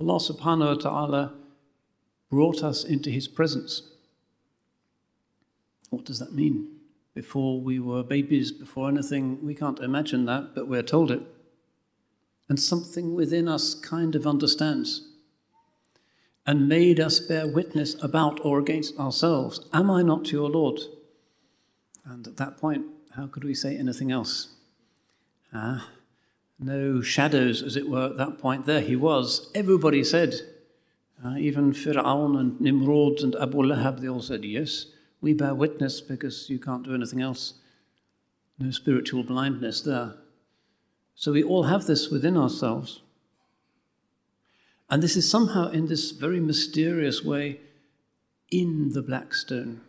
[0.00, 1.34] Allah subhanahu wa ta'ala
[2.28, 3.82] brought us into his presence.
[5.92, 6.68] What does that mean?
[7.14, 11.20] Before we were babies, before anything, we can't imagine that, but we're told it.
[12.48, 15.06] And something within us kind of understands
[16.46, 19.60] and made us bear witness about or against ourselves.
[19.74, 20.80] Am I not your Lord?
[22.06, 24.48] And at that point, how could we say anything else?
[25.52, 25.90] Ah,
[26.58, 28.64] no shadows, as it were, at that point.
[28.64, 29.50] There he was.
[29.54, 30.36] Everybody said,
[31.22, 34.86] uh, even Fir'aun and Nimrod and Abu Lahab, they all said, Yes,
[35.22, 37.54] we bear witness because you can't do anything else.
[38.58, 40.16] No spiritual blindness there.
[41.14, 43.00] So we all have this within ourselves.
[44.90, 47.60] And this is somehow, in this very mysterious way,
[48.50, 49.80] in the black stone.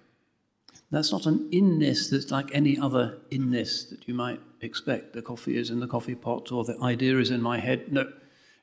[0.92, 5.14] That's not an inness that's like any other inness that you might expect.
[5.14, 7.92] The coffee is in the coffee pot or the idea is in my head.
[7.92, 8.14] No,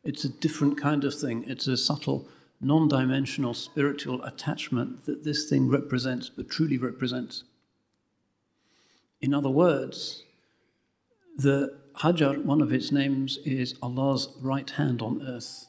[0.04, 1.44] it's a different kind of thing.
[1.46, 2.28] It's a subtle,
[2.61, 7.44] non dimensional spiritual attachment that this thing represents, but truly represents.
[9.20, 10.25] In other words,
[11.37, 15.66] the Hajar, one of its names, is Allah's right hand on earth.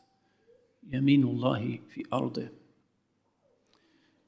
[0.91, 2.49] Yaminullahi fi ardih.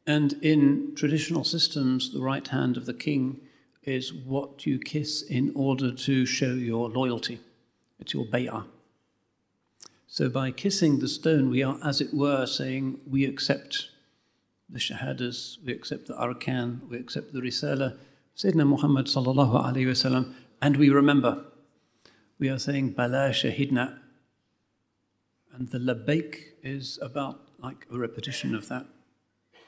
[0.05, 3.39] And in traditional systems, the right hand of the king
[3.83, 7.39] is what you kiss in order to show your loyalty.
[7.99, 8.65] It's your bay'ah.
[10.13, 13.89] So by kissing the stone, we are, as it were, saying, we accept
[14.69, 17.97] the shahadas, we accept the arkan, we accept the risala,
[18.37, 21.43] Sayyidina Muhammad sallallahu alayhi wasallam, and we remember.
[22.37, 23.97] We are saying, bala shahidna,
[25.51, 28.85] and the labbaik is about like a repetition of that.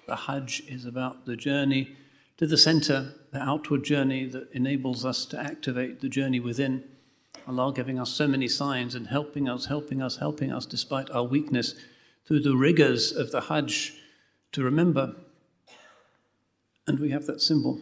[0.05, 1.95] The Hajj is about the journey
[2.37, 6.83] to the center, the outward journey that enables us to activate the journey within.
[7.47, 11.23] Allah giving us so many signs and helping us, helping us, helping us despite our
[11.23, 11.75] weakness
[12.25, 13.93] through the rigors of the Hajj
[14.51, 15.15] to remember.
[16.87, 17.81] And we have that symbol.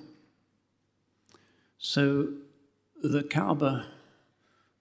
[1.78, 2.30] So
[3.02, 3.86] the Kaaba,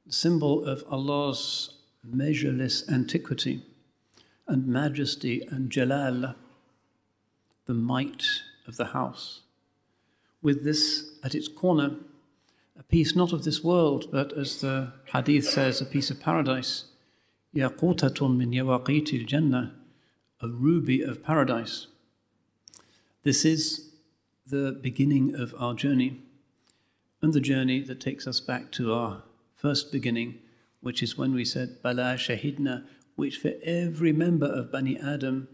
[0.06, 3.62] the symbol of Allah's measureless antiquity
[4.48, 6.34] and majesty and jalal,
[7.66, 8.24] the might
[8.66, 9.42] of the house.
[10.40, 11.96] With this at its corner,
[12.82, 16.86] a piece not of this world, but as the hadith says, a piece of paradise.
[17.54, 19.72] Yaqutatun min yawaqiti jannah,
[20.40, 21.86] a ruby of paradise.
[23.22, 23.90] This is
[24.44, 26.22] the beginning of our journey,
[27.22, 29.22] and the journey that takes us back to our
[29.54, 30.40] first beginning,
[30.80, 35.46] which is when we said, Bala Shahidna, which for every member of Bani Adam,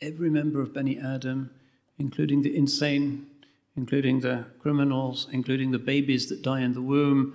[0.00, 1.50] every member of Bani Adam,
[1.98, 3.26] including the insane,
[3.76, 7.34] including the criminals, including the babies that die in the womb,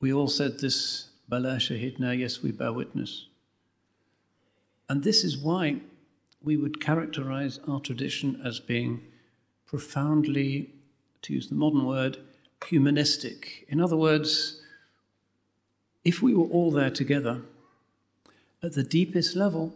[0.00, 3.26] we all said this, Bala Shahidna, yes, we bear witness.
[4.88, 5.80] And this is why
[6.42, 9.02] we would characterize our tradition as being
[9.66, 10.70] profoundly,
[11.22, 12.18] to use the modern word,
[12.68, 13.64] humanistic.
[13.68, 14.60] In other words,
[16.04, 17.42] if we were all there together,
[18.62, 19.74] at the deepest level,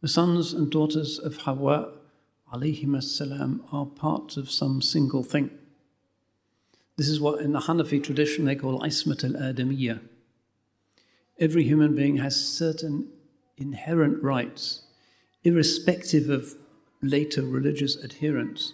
[0.00, 1.92] the sons and daughters of Hawa
[2.52, 5.50] alayhim salam are parts of some single thing.
[6.96, 10.00] This is what in the Hanafi tradition they call Ismat al Adamiyya.
[11.38, 13.08] Every human being has certain
[13.58, 14.82] inherent rights,
[15.44, 16.54] irrespective of
[17.02, 18.72] later religious adherence,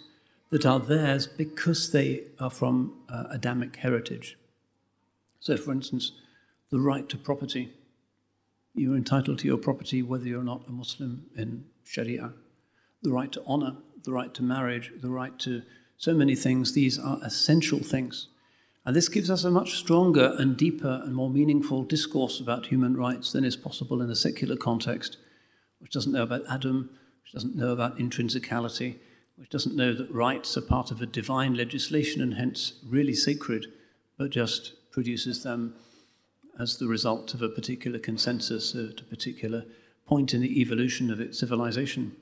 [0.50, 4.38] that are theirs because they are from uh, Adamic heritage.
[5.40, 6.12] So, for instance,
[6.70, 7.72] the right to property.
[8.74, 12.32] You're entitled to your property whether you're not a Muslim in Sharia
[13.02, 15.62] the right to honor, the right to marriage, the right to
[15.96, 16.72] so many things.
[16.72, 18.28] These are essential things.
[18.84, 22.96] And this gives us a much stronger and deeper and more meaningful discourse about human
[22.96, 25.18] rights than is possible in a secular context,
[25.78, 26.90] which doesn't know about Adam,
[27.22, 28.98] which doesn't know about intrinsicality,
[29.36, 33.66] which doesn't know that rights are part of a divine legislation and hence really sacred,
[34.18, 35.74] but just produces them
[36.58, 39.64] as the result of a particular consensus at a particular
[40.06, 42.16] point in the evolution of its civilization.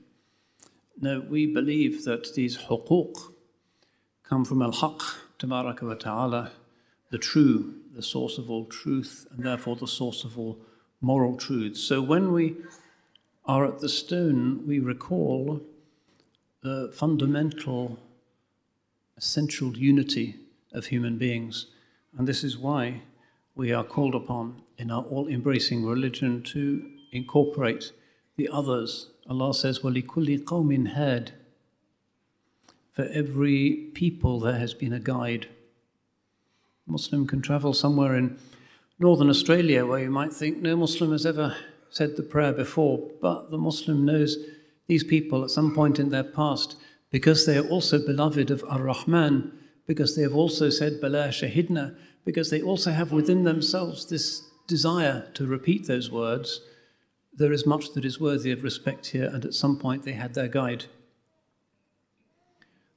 [0.99, 3.15] No, we believe that these huquq
[4.23, 5.01] come from al-haq,
[5.39, 6.51] tabaraka wa ta'ala,
[7.09, 10.59] the true, the source of all truth, and therefore the source of all
[11.01, 11.81] moral truths.
[11.81, 12.55] So when we
[13.45, 15.61] are at the stone, we recall
[16.61, 17.97] the fundamental,
[19.17, 20.35] essential unity
[20.71, 21.65] of human beings.
[22.17, 23.01] And this is why
[23.55, 27.91] we are called upon in our all embracing religion to incorporate
[28.37, 31.30] the others Allah says, وَلِكُلِّ قَوْمٍ هَادٍ
[32.92, 35.48] For every people there has been a guide.
[36.86, 38.38] A Muslim can travel somewhere in
[38.98, 41.56] northern Australia where you might think no Muslim has ever
[41.90, 44.36] said the prayer before, but the Muslim knows
[44.86, 46.76] these people at some point in their past
[47.10, 49.52] because they are also beloved of Ar-Rahman,
[49.86, 55.28] because they have also said Bala Shahidna, because they also have within themselves this desire
[55.34, 56.60] to repeat those words
[57.33, 60.33] there is much that is worthy of respect here, and at some point they had
[60.33, 60.85] their guide.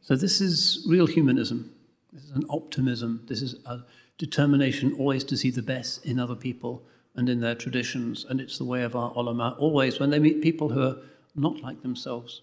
[0.00, 1.72] So, this is real humanism.
[2.12, 3.24] This is an optimism.
[3.26, 3.80] This is a
[4.18, 8.24] determination always to see the best in other people and in their traditions.
[8.28, 10.96] And it's the way of our ulama always, when they meet people who are
[11.34, 12.42] not like themselves,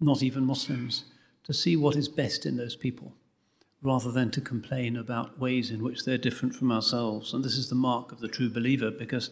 [0.00, 1.04] not even Muslims,
[1.44, 3.14] to see what is best in those people
[3.82, 7.34] rather than to complain about ways in which they're different from ourselves.
[7.34, 9.30] And this is the mark of the true believer because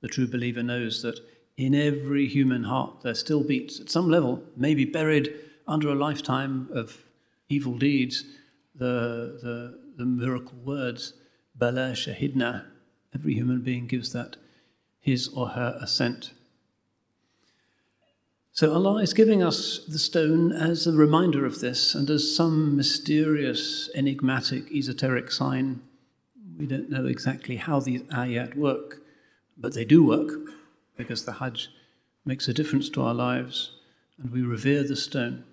[0.00, 1.20] the true believer knows that
[1.56, 5.34] in every human heart there still beats, at some level, maybe buried
[5.66, 6.98] under a lifetime of
[7.48, 8.24] evil deeds,
[8.74, 11.14] the, the, the miracle words,
[11.54, 12.64] Bala Shahidna.
[13.14, 14.36] Every human being gives that
[15.00, 16.32] his or her assent.
[18.52, 22.76] So Allah is giving us the stone as a reminder of this and as some
[22.76, 25.80] mysterious, enigmatic, esoteric sign.
[26.56, 29.00] We don't know exactly how these ayat work.
[29.58, 30.30] But they do work
[30.96, 31.68] because the Hajj
[32.24, 33.72] makes a difference to our lives
[34.18, 35.44] and we revere the stone.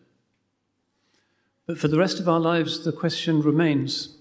[1.66, 4.18] But for the rest of our lives, the question remains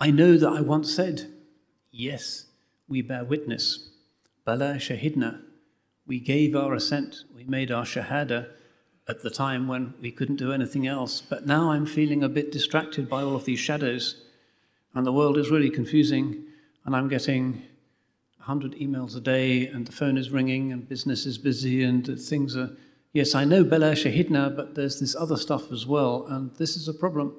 [0.00, 1.32] I know that I once said,
[1.90, 2.46] Yes,
[2.86, 3.90] we bear witness.
[4.44, 5.42] Bala Shahidna.
[6.06, 8.48] We gave our assent, we made our Shahada
[9.06, 11.20] at the time when we couldn't do anything else.
[11.20, 14.22] But now I'm feeling a bit distracted by all of these shadows,
[14.94, 16.44] and the world is really confusing
[16.88, 17.64] and I'm getting
[18.38, 22.56] 100 emails a day, and the phone is ringing, and business is busy, and things
[22.56, 22.70] are.
[23.12, 26.88] Yes, I know Bala Shahidna, but there's this other stuff as well, and this is
[26.88, 27.34] a problem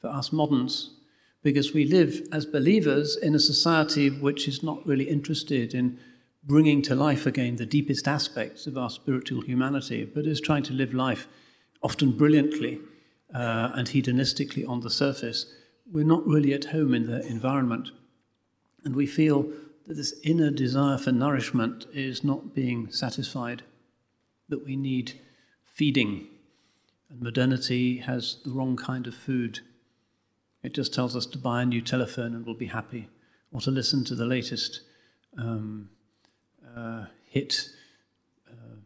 [0.00, 0.94] for us moderns
[1.42, 5.98] because we live as believers in a society which is not really interested in
[6.44, 10.72] bringing to life again the deepest aspects of our spiritual humanity, but is trying to
[10.72, 11.26] live life
[11.82, 12.78] often brilliantly
[13.34, 15.52] uh, and hedonistically on the surface,
[15.90, 17.90] we're not really at home in the environment.
[18.84, 19.50] And we feel
[19.86, 23.62] that this inner desire for nourishment is not being satisfied,
[24.48, 25.20] that we need
[25.64, 26.28] feeding.
[27.10, 29.60] And modernity has the wrong kind of food.
[30.62, 33.08] It just tells us to buy a new telephone and we'll be happy,
[33.52, 34.82] or to listen to the latest
[35.38, 35.90] um,
[36.76, 37.70] uh, hit
[38.48, 38.76] uh,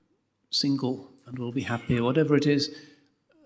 [0.50, 2.70] single and we'll be happy, or whatever it is,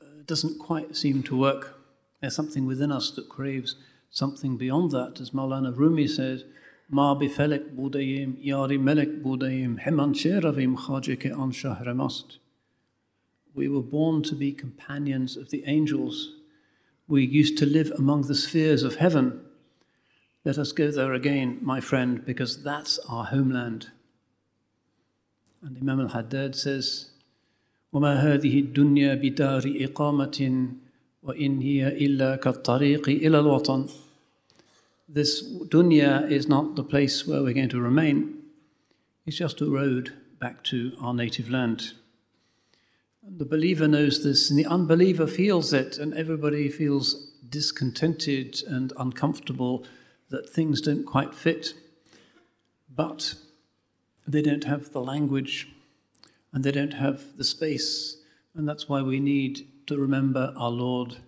[0.02, 1.78] uh, doesn't quite seem to work.
[2.20, 3.76] There's something within us that craves
[4.15, 5.19] something beyond that.
[5.19, 6.43] As Maulana Rumi says,
[6.89, 12.37] Ma bifelek budayim, yari melek budayim, heman sheravim khajike an shahramast.
[13.53, 16.33] We were born to be companions of the angels.
[17.07, 19.41] We used to live among the spheres of heaven.
[20.43, 23.91] Let us go there again, my friend, because that's our homeland.
[25.61, 27.11] And Imam al Haddad says,
[27.93, 30.67] وما هذه الدنيا بدار إقامة
[31.23, 33.89] وإن هي إلا كالطريق إلى الوطن.
[35.08, 38.42] this dunya is not the place where we're going to remain.
[39.24, 41.92] It's just a road back to our native land.
[43.22, 49.84] The believer knows this, and the unbeliever feels it, and everybody feels discontented and uncomfortable
[50.30, 51.74] that things don't quite fit.
[52.88, 53.34] But
[54.26, 55.68] they don't have the language
[56.52, 58.16] and they don't have the space,
[58.54, 61.18] and that's why we need to remember our Lord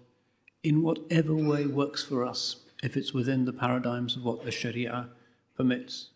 [0.62, 5.10] in whatever way works for us, if it's within the paradigms of what the Sharia
[5.56, 6.10] permits.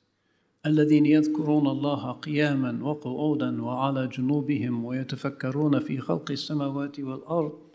[0.65, 7.67] الذين يذكرون الله قياما وقعودا وعلى جنوبهم ويتفكرون في خلق السماوات والأرض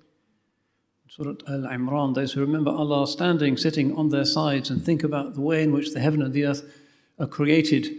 [1.08, 5.34] Surah Al Imran, those who remember Allah standing, sitting on their sides and think about
[5.34, 6.62] the way in which the heaven and the earth
[7.18, 7.94] are created.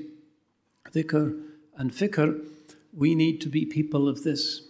[0.92, 1.40] Dhikr
[1.78, 2.44] and fikr,
[2.92, 4.64] we need to be people of this.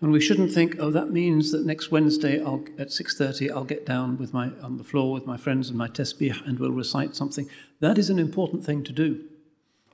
[0.00, 3.84] And we shouldn't think, oh, that means that next Wednesday I'll, at 6.30 I'll get
[3.84, 7.16] down with my, on the floor with my friends and my tasbih and we'll recite
[7.16, 7.48] something.
[7.80, 9.24] That is an important thing to do.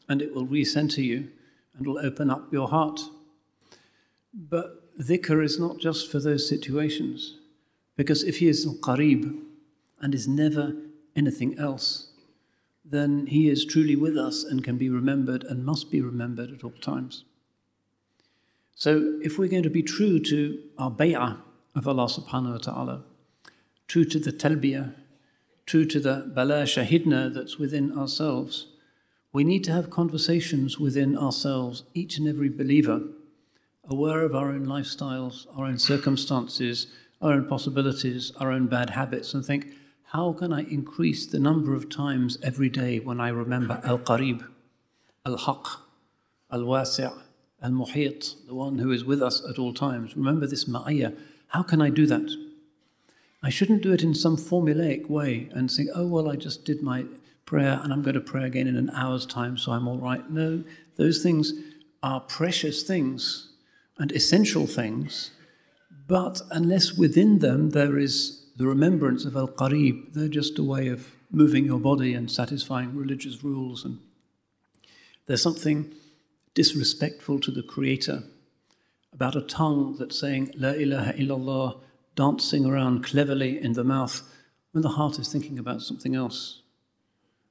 [0.07, 1.31] And it will recenter you
[1.75, 3.01] and will open up your heart.
[4.35, 7.39] But dhikr is not just for those situations.
[7.97, 9.41] Because if he is al-qarib
[10.01, 10.75] and is never
[11.17, 12.09] anything else,
[12.85, 16.63] then he is truly with us and can be remembered and must be remembered at
[16.63, 17.25] all times.
[18.75, 21.39] So if we're going to be true to our bay'ah
[21.75, 23.05] of Allah subhanahu wa ta'ala,
[23.87, 24.95] true to the talbiyah,
[25.67, 28.67] true to the bala shahidna that's within ourselves,
[29.33, 33.03] we need to have conversations within ourselves, each and every believer,
[33.89, 36.87] aware of our own lifestyles, our own circumstances,
[37.21, 39.69] our own possibilities, our own bad habits, and think,
[40.13, 44.47] how can I increase the number of times every day when I remember Al Qarib,
[45.27, 45.81] Al Haq,
[46.53, 47.13] Al Wasi',
[47.65, 50.17] Al Muhit, the one who is with us at all times?
[50.17, 51.17] Remember this ma'iyah.
[51.49, 52.31] How can I do that?
[53.43, 56.83] I shouldn't do it in some formulaic way and think, oh, well, I just did
[56.83, 57.07] my
[57.45, 60.31] prayer and I'm going to pray again in an hour's time, so I'm all right.
[60.31, 60.63] No,
[60.97, 61.53] those things
[62.03, 63.51] are precious things
[63.99, 65.31] and essential things
[66.07, 70.89] but unless within them there is the remembrance of Al Qarib, they're just a way
[70.89, 73.85] of moving your body and satisfying religious rules.
[73.85, 73.99] And
[75.27, 75.93] there's something
[76.54, 78.24] disrespectful to the Creator
[79.14, 81.80] about a tongue that's saying La ilaha illallah,
[82.16, 84.22] dancing around cleverly in the mouth
[84.72, 86.62] when the heart is thinking about something else.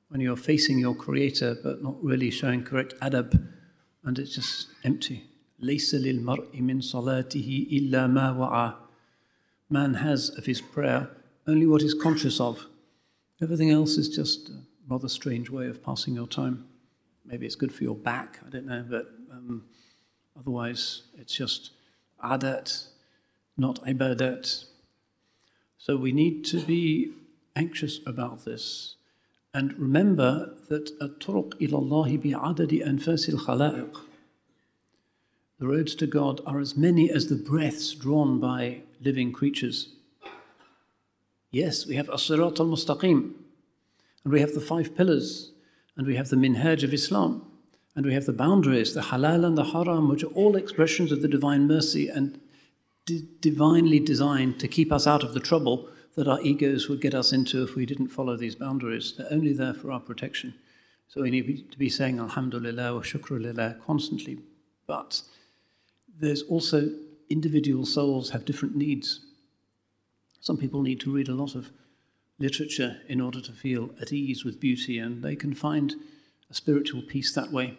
[0.09, 3.49] When you're facing your Creator but not really showing correct adab
[4.05, 5.25] and it's just empty.
[5.61, 8.75] ليس للمرء من صلاته إلا ما وعى.
[9.69, 11.11] Man has of his prayer
[11.47, 12.67] only what he's conscious of.
[13.43, 16.65] Everything else is just a rather strange way of passing your time.
[17.25, 19.65] Maybe it's good for your back, I don't know, but um,
[20.39, 21.73] otherwise it's just
[22.25, 22.87] adat,
[23.57, 24.65] not ibadat.
[25.77, 27.13] So we need to be
[27.55, 28.97] anxious about this.
[29.55, 34.09] And remember that الطرق إلى الله بعدد أنفاس الخلائق
[35.59, 39.89] the roads to God are as many as the breaths drawn by living creatures.
[41.51, 43.33] Yes, we have As-Sirat al-Mustaqim,
[44.23, 45.51] and we have the five pillars,
[45.96, 47.46] and we have the minhaj of Islam,
[47.96, 51.22] and we have the boundaries, the halal and the haram, which are all expressions of
[51.22, 52.40] the divine mercy and
[53.06, 57.14] di- divinely designed to keep us out of the trouble that our egos would get
[57.14, 59.14] us into if we didn't follow these boundaries.
[59.18, 60.56] They're only there for our protection.
[61.08, 64.40] So we need to be saying Alhamdulillah or Shukrulillah constantly.
[64.88, 65.22] But
[66.20, 66.90] there's also
[67.30, 69.22] individual souls have different needs.
[70.40, 71.72] Some people need to read a lot of
[72.40, 75.96] literature in order to feel at ease with beauty, and they can find
[76.50, 77.78] a spiritual peace that way.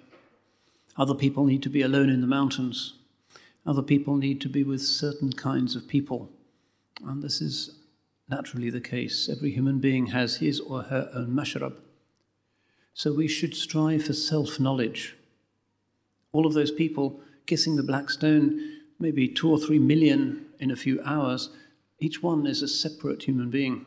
[0.97, 2.95] Other people need to be alone in the mountains.
[3.67, 6.31] Other people need to be with certain kinds of people.
[7.05, 7.79] And this is
[8.29, 9.29] naturally the case.
[9.29, 11.75] Every human being has his or her own mashrab.
[12.93, 15.17] So we should strive for self knowledge.
[16.33, 18.61] All of those people kissing the black stone,
[18.99, 21.51] maybe two or three million in a few hours,
[21.99, 23.87] each one is a separate human being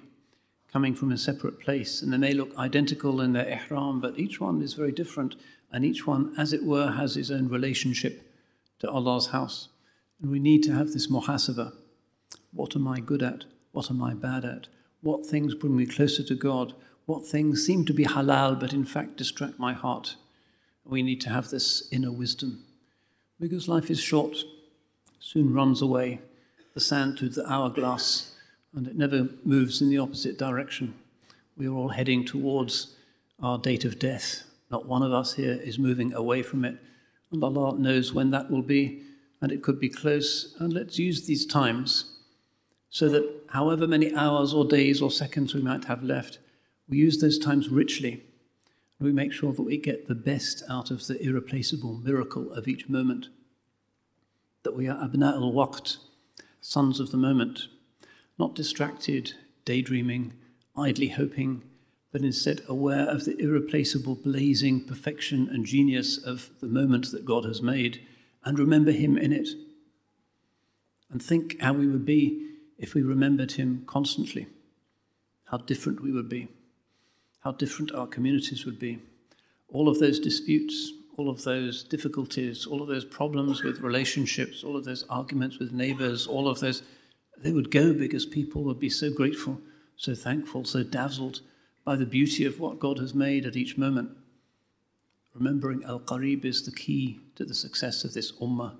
[0.72, 2.02] coming from a separate place.
[2.02, 5.36] And they may look identical in their ihram, but each one is very different.
[5.72, 8.34] And each one, as it were, has his own relationship
[8.80, 9.70] to Allah's house.
[10.22, 11.74] And we need to have this muhasabah.
[12.52, 13.46] What am I good at?
[13.72, 14.68] What am I bad at?
[15.02, 16.74] What things bring me closer to God?
[17.06, 20.16] What things seem to be halal but in fact distract my heart?
[20.84, 22.64] We need to have this inner wisdom.
[23.40, 24.38] Because life is short,
[25.20, 26.22] soon runs away,
[26.74, 28.34] the sand through the hourglass,
[28.76, 30.94] and it never moves in the opposite direction.
[31.56, 32.96] We are all heading towards
[33.42, 34.44] our date of death.
[34.70, 36.78] Not one of us here is moving away from it.
[37.32, 39.02] And Allah knows when that will be,
[39.42, 40.56] and it could be close.
[40.60, 42.18] And let's use these times
[42.90, 46.40] so that however many hours or days or seconds we might have left,
[46.88, 48.24] we use those times richly.
[49.00, 52.90] We make sure that we get the best out of the irreplaceable miracle of each
[52.90, 53.28] moment.
[54.64, 55.98] That we are abna al waqt,
[56.62, 57.68] sons of the moment,
[58.38, 59.34] not distracted,
[59.66, 60.34] daydreaming,
[60.76, 61.64] idly hoping,
[62.12, 67.46] but instead aware of the irreplaceable blazing perfection and genius of the moment that God
[67.46, 68.02] has made,
[68.44, 69.50] and remember Him in it.
[71.10, 74.48] And think how we would be if we remembered Him constantly,
[75.46, 76.48] how different we would be,
[77.42, 79.00] how different our communities would be.
[79.70, 84.78] All of those disputes, all of those difficulties, all of those problems with relationships, all
[84.78, 86.84] of those arguments with neighbors, all of those,
[87.44, 89.60] they would go because people would be so grateful,
[89.96, 91.42] so thankful, so dazzled
[91.84, 94.12] by the beauty of what God has made at each moment.
[95.34, 98.76] Remembering Al Qarib is the key to the success of this ummah.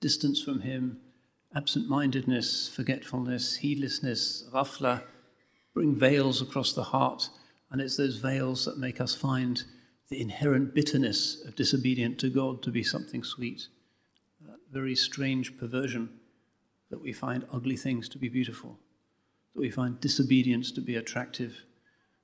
[0.00, 1.00] Distance from Him,
[1.54, 5.02] absent mindedness, forgetfulness, heedlessness, ghafla,
[5.74, 7.30] bring veils across the heart,
[7.70, 9.64] and it's those veils that make us find
[10.08, 13.68] the inherent bitterness of disobedient to God to be something sweet.
[14.46, 16.10] That very strange perversion
[16.90, 18.78] that we find ugly things to be beautiful,
[19.54, 21.62] that we find disobedience to be attractive,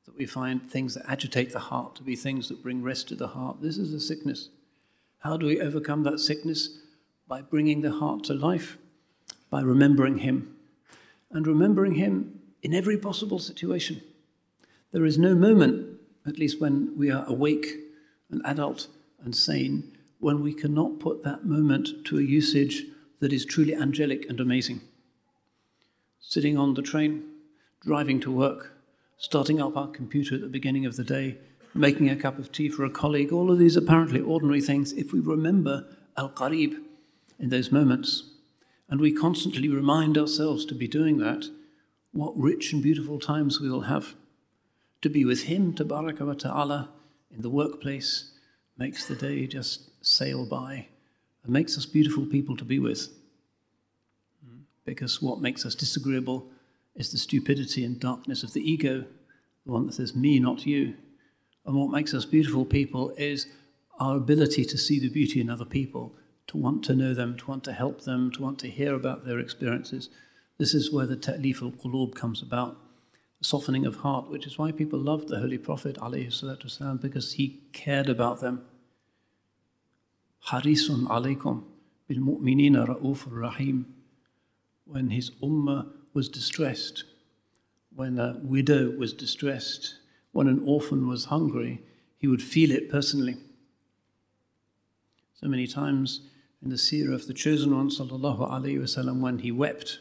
[0.06, 3.14] that we find things that agitate the heart to be things that bring rest to
[3.14, 3.62] the heart.
[3.62, 4.50] This is a sickness.
[5.18, 6.78] How do we overcome that sickness?
[7.26, 8.76] By bringing the heart to life
[9.54, 10.56] by remembering Him
[11.30, 14.02] and remembering Him in every possible situation.
[14.90, 17.76] There is no moment, at least when we are awake
[18.32, 18.88] and adult
[19.22, 22.86] and sane, when we cannot put that moment to a usage
[23.20, 24.80] that is truly angelic and amazing.
[26.20, 27.24] Sitting on the train,
[27.80, 28.72] driving to work,
[29.16, 31.38] starting up our computer at the beginning of the day,
[31.74, 35.12] making a cup of tea for a colleague, all of these apparently ordinary things, if
[35.12, 35.84] we remember
[36.16, 36.76] Al Qarib
[37.38, 38.24] in those moments,
[38.88, 41.48] and we constantly remind ourselves to be doing that,
[42.12, 44.14] what rich and beautiful times we will have.
[45.02, 46.90] To be with Him, Tabaraka wa Ta'ala,
[47.30, 48.30] in the workplace
[48.78, 50.88] makes the day just sail by
[51.43, 53.09] and makes us beautiful people to be with.
[54.85, 56.49] Because what makes us disagreeable
[56.95, 59.05] is the stupidity and darkness of the ego,
[59.65, 60.95] the one that says, me, not you.
[61.65, 63.47] And what makes us beautiful people is
[63.99, 66.15] our ability to see the beauty in other people
[66.47, 69.25] to want to know them, to want to help them, to want to hear about
[69.25, 70.09] their experiences.
[70.57, 72.77] This is where the ta'lif al-qulub comes about,
[73.37, 77.61] the softening of heart, which is why people loved the Holy Prophet والسلام, because he
[77.71, 78.65] cared about them.
[80.48, 81.64] Harisun alaykum
[82.06, 83.86] bil mu'minina ra'uf rahim.
[84.84, 87.04] When his ummah was distressed,
[87.94, 89.96] when a widow was distressed,
[90.32, 91.80] when an orphan was hungry,
[92.18, 93.36] he would feel it personally.
[95.34, 96.20] So many times
[96.62, 100.00] in the seerah of the chosen one, sallallahu alaihi wasallam, when he wept.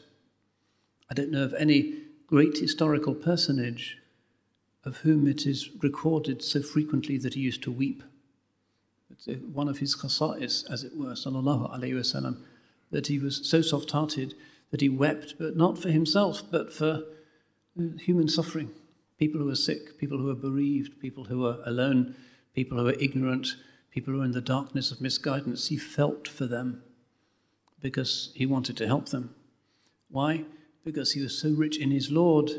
[1.10, 3.98] I don't know of any great historical personage
[4.84, 8.04] of whom it is recorded so frequently that he used to weep.
[9.28, 12.42] One of his khasa'is, as it were, sallallahu alaihi wasallam,
[12.92, 14.36] that he was so soft-hearted
[14.72, 17.04] that he wept, but not for himself, but for
[17.80, 18.72] uh, human suffering.
[19.18, 22.16] People who are sick, people who are bereaved, people who are alone,
[22.54, 23.56] people who are ignorant,
[23.92, 26.84] people who are in the darkness of misguidance, he felt for them
[27.80, 29.36] because he wanted to help them.
[30.10, 30.46] Why?
[30.84, 32.52] Because he was so rich in his Lord,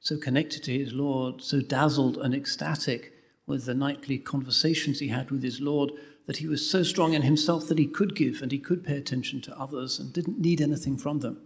[0.00, 3.12] so connected to his Lord, so dazzled and ecstatic
[3.46, 5.92] with the nightly conversations he had with his Lord,
[6.26, 8.96] that he was so strong in himself that he could give and he could pay
[8.96, 11.40] attention to others and didn't need anything from them.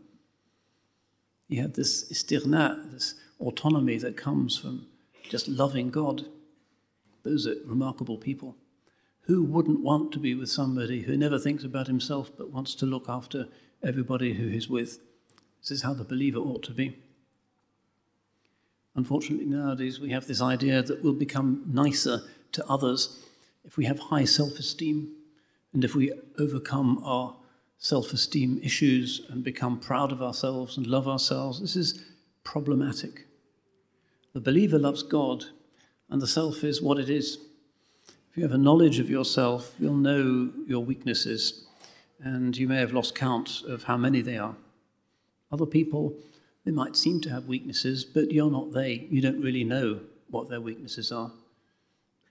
[1.48, 4.86] He had this istighna, this autonomy that comes from
[5.28, 6.26] just loving God.
[7.22, 8.56] Those are remarkable people
[9.22, 12.86] Who wouldn't want to be with somebody who never thinks about himself but wants to
[12.86, 13.48] look after
[13.82, 15.00] everybody who he's with?
[15.60, 16.98] This is how the believer ought to be.
[18.96, 22.22] Unfortunately, nowadays we have this idea that we'll become nicer
[22.52, 23.22] to others
[23.64, 25.12] if we have high self esteem
[25.74, 27.36] and if we overcome our
[27.78, 31.60] self esteem issues and become proud of ourselves and love ourselves.
[31.60, 32.04] This is
[32.42, 33.26] problematic.
[34.32, 35.44] The believer loves God,
[36.08, 37.38] and the self is what it is.
[38.30, 41.66] If you have a knowledge of yourself, you'll know your weaknesses,
[42.20, 44.56] and you may have lost count of how many they are.
[45.52, 46.14] Other people,
[46.66, 49.06] they might seem to have weaknesses, but you're not they.
[49.08, 51.30] You don't really know what their weaknesses are.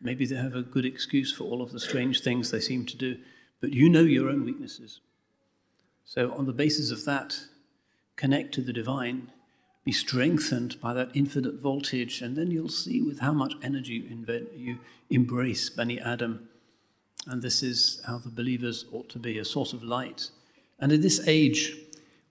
[0.02, 2.98] Maybe they have a good excuse for all of the strange things they seem to
[2.98, 3.18] do,
[3.62, 5.00] but you know your own weaknesses.
[6.04, 7.46] So, on the basis of that,
[8.18, 9.32] connect to the divine,
[9.86, 14.06] be strengthened by that infinite voltage, and then you'll see with how much energy
[14.54, 14.80] you
[15.10, 16.50] embrace Bani Adam.
[17.26, 20.30] And this is how the believers ought to be a source of light.
[20.78, 21.74] And in this age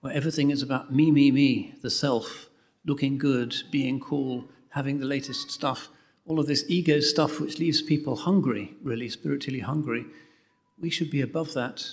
[0.04, 2.48] where everything is about me, me, me, the self,
[2.84, 5.88] looking good, being cool, having the latest stuff,
[6.26, 10.06] all of this ego stuff which leaves people hungry, really spiritually hungry,
[10.78, 11.84] we should be above that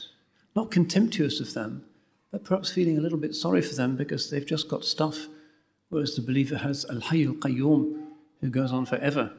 [0.58, 1.84] not contemptuous of them,
[2.32, 5.28] but perhaps feeling a little bit sorry for them because they've just got stuff.
[5.90, 7.82] Whereas the believer has Al Hayy al Qayyum,
[8.42, 9.34] who goes on forever,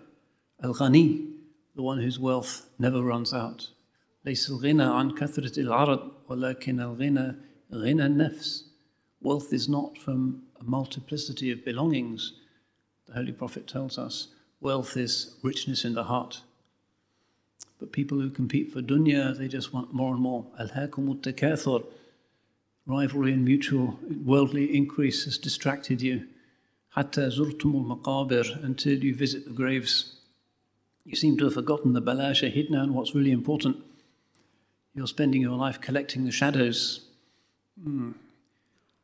[0.62, 1.28] Al Ghani,
[1.74, 3.70] the one whose wealth never runs out.
[4.24, 7.36] ليس الغنى عن كثرة العرض ولكن الغنى
[7.73, 8.63] Ghina nafs.
[9.19, 12.33] Wealth is not from a multiplicity of belongings.
[13.07, 14.27] The Holy Prophet tells us
[14.61, 16.41] wealth is richness in the heart.
[17.79, 20.45] But people who compete for dunya, they just want more and more.
[20.59, 21.83] Alhaakum takathur.
[22.85, 26.27] Rivalry and mutual worldly increase has distracted you.
[26.89, 30.17] Hatta zurtumul maqabir, until you visit the graves.
[31.05, 33.77] You seem to have forgotten the balasha shahidna and what's really important.
[34.93, 37.01] You're spending your life collecting the shadows
[37.82, 38.12] Hmm.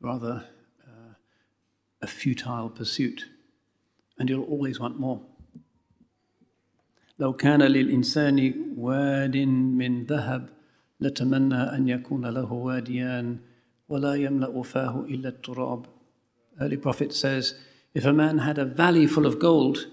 [0.01, 0.45] Rather,
[0.87, 1.15] uh,
[2.03, 3.27] a futile pursuit.
[4.19, 5.21] And you'll always want more.
[7.19, 10.49] لو كان للإنسان واد من ذهب
[11.01, 13.39] لتمنى أن يكون له واديان
[13.89, 15.87] ولا يملأ فاه إلا التراب.
[16.61, 17.55] Early Prophet says,
[17.95, 19.87] if a man had a valley full of gold,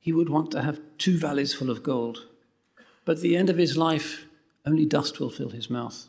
[0.00, 2.26] he would want to have two valleys full of gold.
[3.04, 4.26] But at the end of his life,
[4.66, 6.08] only dust will fill his mouth.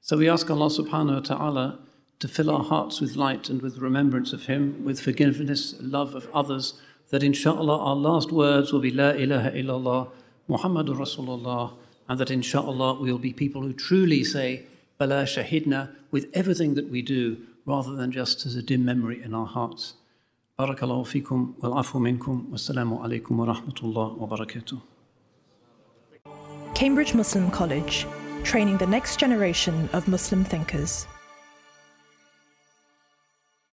[0.00, 1.78] So we ask Allah subhanahu wa ta'ala
[2.20, 6.28] to fill our hearts with light and with remembrance of Him, with forgiveness, love of
[6.34, 6.74] others,
[7.10, 10.10] that inshallah our last words will be La ilaha illallah,
[10.48, 11.72] Muhammadur Rasulullah,
[12.08, 14.64] and that inshallah we'll be people who truly say
[14.98, 19.34] Bala Shahidna with everything that we do, rather than just as a dim memory in
[19.34, 19.94] our hearts.
[20.58, 24.80] Barakallahu fikum wal afu minkum wassalamu alaikum wa rahmatullah wa barakatuh.
[26.74, 28.06] Cambridge Muslim College,
[28.44, 31.06] training the next generation of Muslim thinkers.